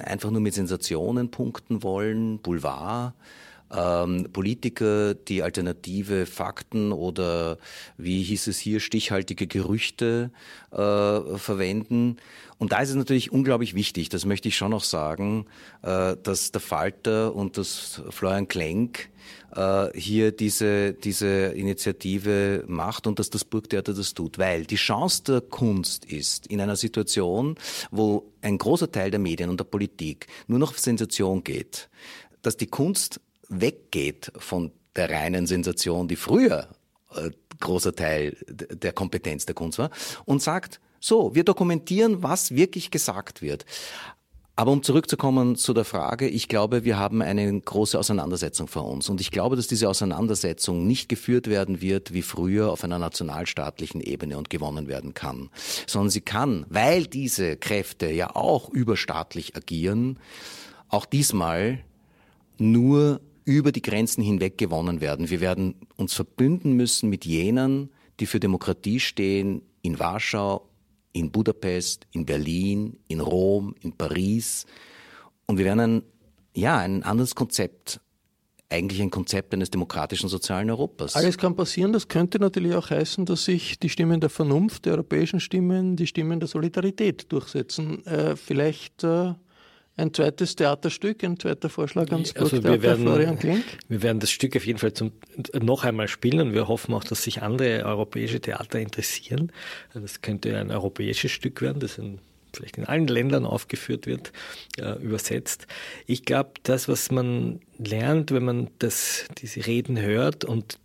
einfach 0.01 0.31
nur 0.31 0.41
mit 0.41 0.55
Sensationen 0.55 1.31
punkten 1.31 1.83
wollen, 1.83 2.39
Boulevard, 2.39 3.15
ähm, 3.73 4.29
Politiker, 4.33 5.15
die 5.15 5.43
alternative 5.43 6.27
Fakten 6.27 6.93
oder 6.93 7.59
wie 7.97 8.23
hieß 8.23 8.47
es 8.49 8.59
hier, 8.59 8.81
stichhaltige 8.81 9.47
Gerüchte 9.47 10.31
äh, 10.73 10.77
verwenden. 10.77 12.17
Und 12.59 12.73
da 12.73 12.81
ist 12.81 12.91
es 12.91 12.97
natürlich 12.97 13.33
unglaublich 13.33 13.75
wichtig, 13.75 14.11
das 14.11 14.27
möchte 14.27 14.49
ich 14.49 14.57
schon 14.57 14.73
noch 14.73 14.85
sagen, 14.85 15.47
äh, 15.83 16.17
dass 16.23 16.53
der 16.53 16.61
Falter 16.61 17.35
und 17.35 17.57
das 17.57 18.03
Florian 18.11 18.49
Klenk 18.49 19.09
äh, 19.55 19.89
hier 19.99 20.33
diese, 20.33 20.93
diese 20.93 21.27
Initiative 21.27 22.65
macht 22.67 23.07
und 23.07 23.19
dass 23.19 23.31
das 23.31 23.45
Burgtheater 23.45 23.95
das 23.95 24.15
tut. 24.15 24.39
Weil 24.39 24.65
die 24.65 24.77
Chance 24.77 25.23
der 25.25 25.41
Kunst 25.41 26.05
ist, 26.05 26.47
in 26.49 26.61
einer 26.61 26.77
Situation, 26.77 27.57
wo 27.91 28.31
ein 28.43 28.59
großer 28.59 28.91
Teil 28.91 29.11
der 29.11 29.21
Medien 29.21 29.51
und 29.51 29.59
der 29.59 29.65
Politik 29.65 30.27
nur 30.47 30.59
noch 30.59 30.71
auf 30.71 30.79
Sensation 30.79 31.43
geht, 31.43 31.89
dass 32.43 32.57
die 32.57 32.67
Kunst 32.67 33.21
weggeht 33.51 34.33
von 34.39 34.73
der 34.97 35.11
reinen 35.11 35.47
Sensation, 35.47 36.09
die 36.09 36.17
früher 36.17 36.69
äh, 37.15 37.31
großer 37.61 37.95
Teil 37.95 38.37
der 38.49 38.93
Kompetenz 38.93 39.45
der 39.45 39.55
Kunst 39.55 39.79
war, 39.79 39.91
und 40.25 40.43
sagt, 40.43 40.81
so, 40.99 41.35
wir 41.35 41.45
dokumentieren, 41.45 42.23
was 42.23 42.55
wirklich 42.55 42.91
gesagt 42.91 43.43
wird. 43.43 43.65
Aber 44.61 44.73
um 44.73 44.83
zurückzukommen 44.83 45.57
zu 45.57 45.73
der 45.73 45.87
Frage, 45.87 46.29
ich 46.29 46.47
glaube, 46.47 46.85
wir 46.85 46.99
haben 46.99 47.23
eine 47.23 47.59
große 47.59 47.99
Auseinandersetzung 47.99 48.69
vor 48.69 48.85
uns. 48.85 49.09
Und 49.09 49.19
ich 49.23 49.31
glaube, 49.31 49.57
dass 49.57 49.69
diese 49.69 49.89
Auseinandersetzung 49.89 50.87
nicht 50.87 51.09
geführt 51.09 51.49
werden 51.49 51.81
wird 51.81 52.13
wie 52.13 52.21
früher 52.21 52.71
auf 52.71 52.85
einer 52.85 52.99
nationalstaatlichen 52.99 54.03
Ebene 54.03 54.37
und 54.37 54.51
gewonnen 54.51 54.87
werden 54.87 55.15
kann, 55.15 55.49
sondern 55.87 56.11
sie 56.11 56.21
kann, 56.21 56.67
weil 56.69 57.07
diese 57.07 57.57
Kräfte 57.57 58.11
ja 58.11 58.37
auch 58.37 58.69
überstaatlich 58.69 59.57
agieren, 59.57 60.19
auch 60.91 61.07
diesmal 61.07 61.79
nur 62.59 63.23
über 63.51 63.73
die 63.73 63.83
Grenzen 63.83 64.23
hinweg 64.23 64.59
gewonnen 64.59 65.01
werden. 65.01 65.29
Wir 65.29 65.41
werden 65.41 65.75
uns 65.97 66.15
verbünden 66.15 66.75
müssen 66.75 67.11
mit 67.11 67.25
jenen, 67.25 67.91
die 68.21 68.27
für 68.27 68.39
Demokratie 68.39 69.01
stehen, 69.01 69.63
in 69.83 69.99
Warschau, 69.99 70.69
in 71.13 71.33
Budapest, 71.33 72.07
in 72.13 72.25
Berlin, 72.25 72.99
in 73.09 73.21
Rom, 73.21 73.75
in 73.81 73.93
Paris. 73.93 74.67
Und 75.47 75.59
wir 75.59 75.65
werden 75.65 75.81
ein, 75.81 76.03
ja, 76.55 76.79
ein 76.79 77.03
anderes 77.03 77.35
Konzept 77.35 78.01
eigentlich 78.73 79.03
ein 79.03 79.11
Konzept 79.11 79.53
eines 79.53 79.71
demokratischen 79.71 80.29
sozialen 80.29 80.71
Europas. 80.71 81.17
Alles 81.17 81.37
kann 81.37 81.57
passieren. 81.57 81.93
Das 81.93 82.07
könnte 82.07 82.39
natürlich 82.39 82.75
auch 82.75 82.89
heißen, 82.89 83.27
dass 83.27 83.45
sich 83.45 83.81
die 83.81 83.89
Stimmen 83.89 84.21
der 84.21 84.31
Vernunft, 84.31 84.85
die 84.85 84.91
europäischen 84.91 85.41
Stimmen, 85.41 85.97
die 85.97 86.07
Stimmen 86.07 86.39
der 86.39 86.49
Solidarität 86.49 87.33
durchsetzen. 87.33 88.07
Äh, 88.07 88.37
vielleicht 88.37 89.03
äh, 89.03 89.35
ein 90.01 90.13
zweites 90.13 90.57
Theaterstück, 90.57 91.23
ein 91.23 91.39
zweiter 91.39 91.69
Vorschlag 91.69 92.11
ans 92.11 92.35
also 92.35 92.63
wir 92.63 92.83
werden, 92.83 93.05
Florian 93.05 93.39
Klink? 93.39 93.65
Wir 93.89 94.03
werden 94.03 94.19
das 94.19 94.31
Stück 94.31 94.57
auf 94.57 94.67
jeden 94.67 94.79
Fall 94.79 94.93
zum, 94.93 95.13
noch 95.61 95.85
einmal 95.85 96.09
spielen 96.09 96.41
und 96.41 96.55
wir 96.55 96.67
hoffen 96.67 96.95
auch, 96.95 97.05
dass 97.05 97.23
sich 97.23 97.43
andere 97.43 97.85
europäische 97.85 98.41
Theater 98.41 98.81
interessieren. 98.81 99.53
Das 99.95 100.23
könnte 100.23 100.57
ein 100.59 100.71
europäisches 100.71 101.31
Stück 101.31 101.63
werden, 101.63 101.79
das 101.79 101.99
in, 101.99 102.19
vielleicht 102.53 102.79
in 102.79 102.87
allen 102.87 103.07
Ländern 103.07 103.47
aufgeführt 103.47 104.07
wird, 104.07 104.33
äh, 104.79 105.01
übersetzt. 105.01 105.67
Ich 106.07 106.25
glaube, 106.25 106.51
das, 106.65 106.89
was 106.89 107.11
man 107.13 107.61
lernt, 107.79 108.33
wenn 108.33 108.45
man 108.45 108.71
das, 108.81 109.27
diese 109.39 109.67
Reden 109.67 110.01
hört 110.01 110.45
und 110.45 110.80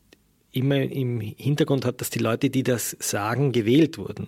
immer 0.55 0.81
im 0.81 1.19
Hintergrund 1.19 1.85
hat, 1.85 1.99
dass 1.99 2.09
die 2.09 2.19
Leute, 2.19 2.49
die 2.49 2.63
das 2.63 2.95
sagen, 2.99 3.51
gewählt 3.51 3.97
wurden. 3.97 4.27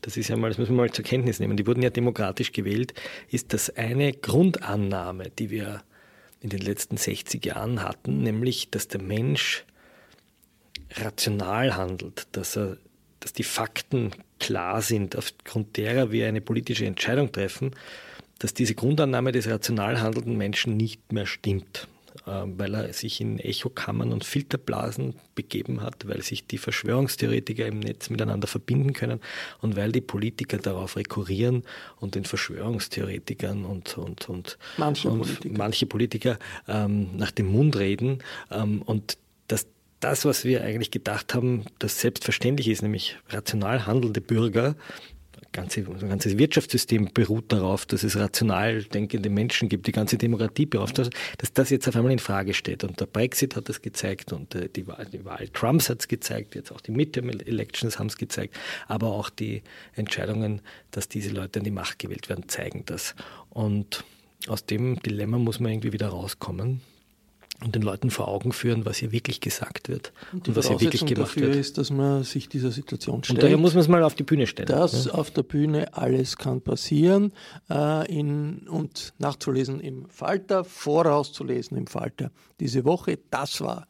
Das 0.00 0.16
ist 0.16 0.28
ja 0.28 0.36
mal, 0.36 0.48
das 0.48 0.58
müssen 0.58 0.72
wir 0.74 0.82
mal 0.82 0.90
zur 0.90 1.04
Kenntnis 1.04 1.38
nehmen. 1.38 1.56
Die 1.56 1.66
wurden 1.66 1.82
ja 1.82 1.90
demokratisch 1.90 2.52
gewählt, 2.52 2.94
ist 3.30 3.52
das 3.52 3.70
eine 3.70 4.12
Grundannahme, 4.12 5.30
die 5.30 5.50
wir 5.50 5.82
in 6.40 6.50
den 6.50 6.60
letzten 6.60 6.96
60 6.96 7.44
Jahren 7.44 7.82
hatten, 7.82 8.22
nämlich, 8.22 8.70
dass 8.70 8.88
der 8.88 9.02
Mensch 9.02 9.64
rational 10.94 11.76
handelt, 11.76 12.26
dass 12.32 12.56
er, 12.56 12.76
dass 13.20 13.32
die 13.32 13.44
Fakten 13.44 14.10
klar 14.40 14.82
sind, 14.82 15.16
aufgrund 15.16 15.76
derer 15.76 16.10
wir 16.10 16.26
eine 16.26 16.40
politische 16.40 16.86
Entscheidung 16.86 17.30
treffen, 17.30 17.72
dass 18.38 18.54
diese 18.54 18.74
Grundannahme 18.74 19.32
des 19.32 19.48
rational 19.48 20.00
handelnden 20.00 20.36
Menschen 20.36 20.76
nicht 20.76 21.12
mehr 21.12 21.26
stimmt. 21.26 21.88
Ähm, 22.28 22.58
weil 22.58 22.74
er 22.74 22.92
sich 22.92 23.20
in 23.20 23.38
Echokammern 23.38 24.12
und 24.12 24.22
Filterblasen 24.22 25.14
begeben 25.34 25.80
hat, 25.80 26.06
weil 26.06 26.22
sich 26.22 26.46
die 26.46 26.58
Verschwörungstheoretiker 26.58 27.64
im 27.64 27.80
Netz 27.80 28.10
miteinander 28.10 28.46
verbinden 28.46 28.92
können 28.92 29.20
und 29.62 29.76
weil 29.76 29.92
die 29.92 30.02
Politiker 30.02 30.58
darauf 30.58 30.96
rekurrieren 30.96 31.62
und 31.96 32.16
den 32.16 32.24
Verschwörungstheoretikern 32.24 33.64
und, 33.64 33.96
und, 33.96 34.28
und 34.28 34.58
manche 34.76 35.08
und 35.08 35.20
Politiker, 35.20 35.54
manche 35.56 35.86
Politiker 35.86 36.38
ähm, 36.66 37.16
nach 37.16 37.30
dem 37.30 37.46
Mund 37.46 37.76
reden. 37.76 38.18
Ähm, 38.50 38.82
und 38.82 39.16
dass 39.46 39.66
das, 40.00 40.26
was 40.26 40.44
wir 40.44 40.62
eigentlich 40.62 40.90
gedacht 40.90 41.34
haben, 41.34 41.64
das 41.78 42.00
selbstverständlich 42.00 42.68
ist, 42.68 42.82
nämlich 42.82 43.16
rational 43.30 43.86
handelnde 43.86 44.20
Bürger 44.20 44.76
ganze, 45.58 45.82
das 45.82 46.00
ganze 46.00 46.38
Wirtschaftssystem 46.38 47.10
beruht 47.12 47.52
darauf, 47.52 47.86
dass 47.86 48.02
es 48.02 48.16
rational 48.16 48.84
denkende 48.84 49.30
Menschen 49.30 49.68
gibt, 49.68 49.86
die 49.86 49.92
ganze 49.92 50.18
Demokratie 50.18 50.66
beruht, 50.66 50.98
dass, 50.98 51.10
dass 51.38 51.52
das 51.52 51.70
jetzt 51.70 51.88
auf 51.88 51.96
einmal 51.96 52.12
in 52.12 52.18
Frage 52.18 52.54
steht. 52.54 52.84
Und 52.84 53.00
der 53.00 53.06
Brexit 53.06 53.56
hat 53.56 53.68
das 53.68 53.82
gezeigt 53.82 54.32
und 54.32 54.54
äh, 54.54 54.68
die 54.68 54.86
Wahl, 54.86 55.06
die 55.12 55.24
Wahl 55.24 55.48
Trumps 55.48 55.88
hat 55.88 56.00
es 56.00 56.08
gezeigt, 56.08 56.54
jetzt 56.54 56.72
auch 56.72 56.80
die 56.80 56.92
Midterm-Elections 56.92 57.98
haben 57.98 58.06
es 58.06 58.16
gezeigt, 58.16 58.56
aber 58.86 59.08
auch 59.08 59.30
die 59.30 59.62
Entscheidungen, 59.94 60.60
dass 60.90 61.08
diese 61.08 61.30
Leute 61.30 61.60
an 61.60 61.64
die 61.64 61.70
Macht 61.70 61.98
gewählt 61.98 62.28
werden, 62.28 62.48
zeigen 62.48 62.84
das. 62.86 63.14
Und 63.50 64.04
aus 64.46 64.64
dem 64.64 65.00
Dilemma 65.00 65.38
muss 65.38 65.60
man 65.60 65.72
irgendwie 65.72 65.92
wieder 65.92 66.08
rauskommen 66.08 66.80
und 67.62 67.74
den 67.74 67.82
Leuten 67.82 68.10
vor 68.10 68.28
Augen 68.28 68.52
führen, 68.52 68.84
was 68.84 68.98
hier 68.98 69.10
wirklich 69.10 69.40
gesagt 69.40 69.88
wird 69.88 70.12
und, 70.32 70.48
und 70.48 70.56
was 70.56 70.68
hier 70.68 70.80
wirklich 70.80 71.04
gemacht 71.04 71.30
dafür 71.30 71.48
wird. 71.48 71.56
ist, 71.56 71.78
dass 71.78 71.90
man 71.90 72.22
sich 72.22 72.48
dieser 72.48 72.70
Situation 72.70 73.24
stellt. 73.24 73.38
Und 73.38 73.42
daher 73.42 73.56
muss 73.56 73.74
man 73.74 73.80
es 73.80 73.88
mal 73.88 74.02
auf 74.04 74.14
die 74.14 74.22
Bühne 74.22 74.46
stellen. 74.46 74.68
Dass 74.68 75.06
ja. 75.06 75.12
auf 75.12 75.30
der 75.30 75.42
Bühne 75.42 75.92
alles 75.94 76.36
kann 76.36 76.60
passieren 76.60 77.32
äh, 77.68 78.10
in, 78.12 78.68
und 78.68 79.12
nachzulesen 79.18 79.80
im 79.80 80.08
Falter, 80.08 80.64
vorauszulesen 80.64 81.76
im 81.76 81.88
Falter. 81.88 82.30
Diese 82.60 82.84
Woche, 82.84 83.18
das 83.30 83.60
war 83.60 83.88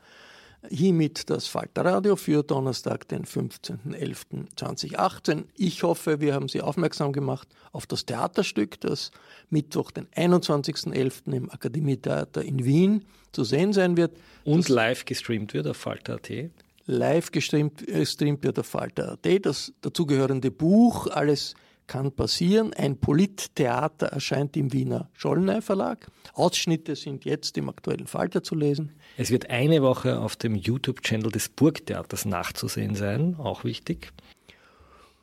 Hiermit 0.68 1.31
das 1.31 1.47
Falterradio 1.47 2.16
für 2.16 2.42
Donnerstag, 2.42 3.07
den 3.09 3.25
15.11.2018. 3.25 5.45
Ich 5.57 5.85
hoffe, 5.85 6.20
wir 6.20 6.35
haben 6.35 6.49
Sie 6.49 6.61
aufmerksam 6.61 7.12
gemacht 7.12 7.47
auf 7.72 7.87
das 7.87 8.05
Theaterstück, 8.07 8.80
das 8.80 9.12
Mittwoch, 9.51 9.93
den 9.93 10.09
21.11. 10.09 11.33
im 11.33 11.49
Akademietheater 11.51 12.43
in 12.43 12.64
Wien 12.64 13.05
zu 13.30 13.45
sehen 13.45 13.72
sein 13.72 13.97
wird. 13.97 14.16
Und 14.45 14.68
live 14.68 15.05
gestreamt 15.05 15.55
wird 15.55 15.68
auf 15.68 15.76
Falter.at. 15.76 16.28
Live 16.87 17.30
gestreamt, 17.30 17.87
äh, 17.87 18.01
gestreamt 18.01 18.43
wird 18.43 18.59
auf 18.59 18.66
Falter.at. 18.66 19.47
Das 19.47 19.72
dazugehörende 19.80 20.51
Buch, 20.51 21.07
alles 21.07 21.55
kann 21.89 22.12
passieren. 22.12 22.72
Ein 22.74 22.99
Polittheater 22.99 24.07
erscheint 24.07 24.57
im 24.57 24.72
Wiener 24.72 25.11
Schollnei 25.14 25.61
Verlag. 25.61 26.07
Ausschnitte 26.34 26.95
sind 26.95 27.24
jetzt 27.24 27.59
im 27.59 27.68
aktuellen 27.68 28.07
Falter 28.07 28.45
zu 28.45 28.55
lesen. 28.55 28.93
Es 29.16 29.30
wird 29.30 29.51
eine 29.51 29.82
Woche 29.82 30.20
auf 30.20 30.36
dem 30.36 30.55
YouTube-Channel 30.55 31.32
des 31.32 31.49
Burgtheaters 31.49 32.24
nachzusehen 32.24 32.95
sein, 32.95 33.34
auch 33.36 33.64
wichtig. 33.64 34.12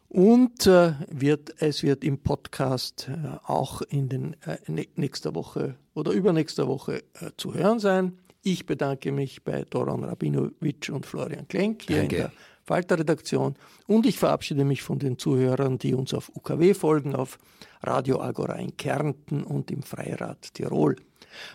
Und 0.10 0.66
äh, 0.68 0.94
wird, 1.10 1.62
es 1.62 1.84
wird 1.84 2.04
im 2.04 2.20
Podcast 2.20 3.10
äh, 3.10 3.38
auch 3.46 3.82
in 3.82 4.10
den 4.10 4.36
äh, 4.46 4.88
nächster 4.96 5.36
Woche 5.36 5.76
oder 5.94 6.12
übernächster 6.12 6.68
Woche 6.68 7.04
äh, 7.20 7.32
zu 7.38 7.54
hören 7.54 7.80
sein. 7.80 8.18
Ich 8.42 8.66
bedanke 8.66 9.12
mich 9.12 9.44
bei 9.44 9.64
Doron 9.64 10.04
Rabinowitsch 10.04 10.90
und 10.90 11.06
Florian 11.06 11.48
Klenk 11.48 11.84
hier 11.84 11.98
Danke. 11.98 12.16
in 12.16 12.22
der 12.22 12.32
Falter-Redaktion. 12.66 13.56
Und 13.88 14.06
ich 14.06 14.20
verabschiede 14.20 14.66
mich 14.66 14.82
von 14.82 15.00
den 15.00 15.18
Zuhörern, 15.18 15.78
die 15.78 15.94
uns 15.94 16.14
auf 16.14 16.32
UKW 16.36 16.74
folgen, 16.74 17.16
auf 17.16 17.38
Radio 17.82 18.22
Agora 18.22 18.56
in 18.56 18.76
Kärnten 18.76 19.44
und 19.44 19.72
im 19.72 19.84
Freirad 19.84 20.54
Tirol. 20.54 20.98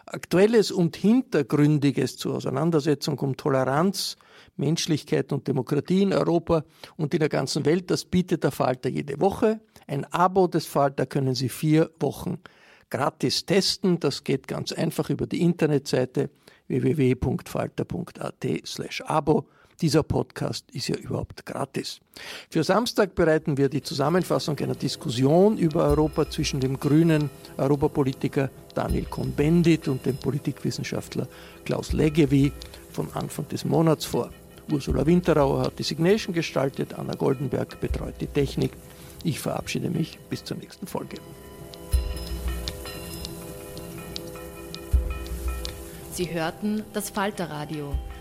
Aktuelles 0.06 0.70
und 0.70 0.96
Hintergründiges 0.96 2.16
zur 2.16 2.36
Auseinandersetzung 2.36 3.18
um 3.18 3.36
Toleranz, 3.36 4.16
Menschlichkeit 4.56 5.32
und 5.32 5.48
Demokratie 5.48 6.02
in 6.02 6.12
Europa 6.12 6.64
und 6.96 7.14
in 7.14 7.20
der 7.20 7.28
ganzen 7.28 7.64
Welt, 7.64 7.90
das 7.90 8.04
bietet 8.04 8.44
der 8.44 8.50
Falter 8.50 8.88
jede 8.88 9.20
Woche. 9.20 9.60
Ein 9.86 10.04
Abo 10.12 10.46
des 10.46 10.66
Falter 10.66 11.06
können 11.06 11.34
Sie 11.34 11.48
vier 11.48 11.90
Wochen 11.98 12.38
gratis 12.90 13.46
testen. 13.46 13.98
Das 14.00 14.24
geht 14.24 14.48
ganz 14.48 14.72
einfach 14.72 15.08
über 15.10 15.26
die 15.26 15.40
Internetseite 15.40 16.30
www.falter.at/abo. 16.68 19.46
Dieser 19.80 20.02
Podcast 20.02 20.70
ist 20.72 20.88
ja 20.88 20.96
überhaupt 20.96 21.46
gratis. 21.46 22.00
Für 22.50 22.62
Samstag 22.62 23.14
bereiten 23.14 23.56
wir 23.56 23.70
die 23.70 23.80
Zusammenfassung 23.80 24.58
einer 24.58 24.74
Diskussion 24.74 25.56
über 25.56 25.84
Europa 25.84 26.28
zwischen 26.28 26.60
dem 26.60 26.78
grünen 26.78 27.30
Europapolitiker 27.56 28.50
Daniel 28.74 29.06
Cohn-Bendit 29.06 29.88
und 29.88 30.04
dem 30.04 30.18
Politikwissenschaftler 30.18 31.26
Klaus 31.64 31.94
Leggevi 31.94 32.52
von 32.92 33.10
Anfang 33.14 33.48
des 33.48 33.64
Monats 33.64 34.04
vor. 34.04 34.30
Ursula 34.70 35.06
Winterauer 35.06 35.62
hat 35.62 35.78
die 35.78 35.82
Signation 35.82 36.34
gestaltet, 36.34 36.98
Anna 36.98 37.14
Goldenberg 37.14 37.80
betreut 37.80 38.16
die 38.20 38.26
Technik. 38.26 38.72
Ich 39.24 39.40
verabschiede 39.40 39.88
mich 39.88 40.18
bis 40.28 40.44
zur 40.44 40.58
nächsten 40.58 40.86
Folge. 40.86 41.16
Sie 46.12 46.30
hörten 46.30 46.82
das 46.92 47.08
Falterradio 47.08 47.94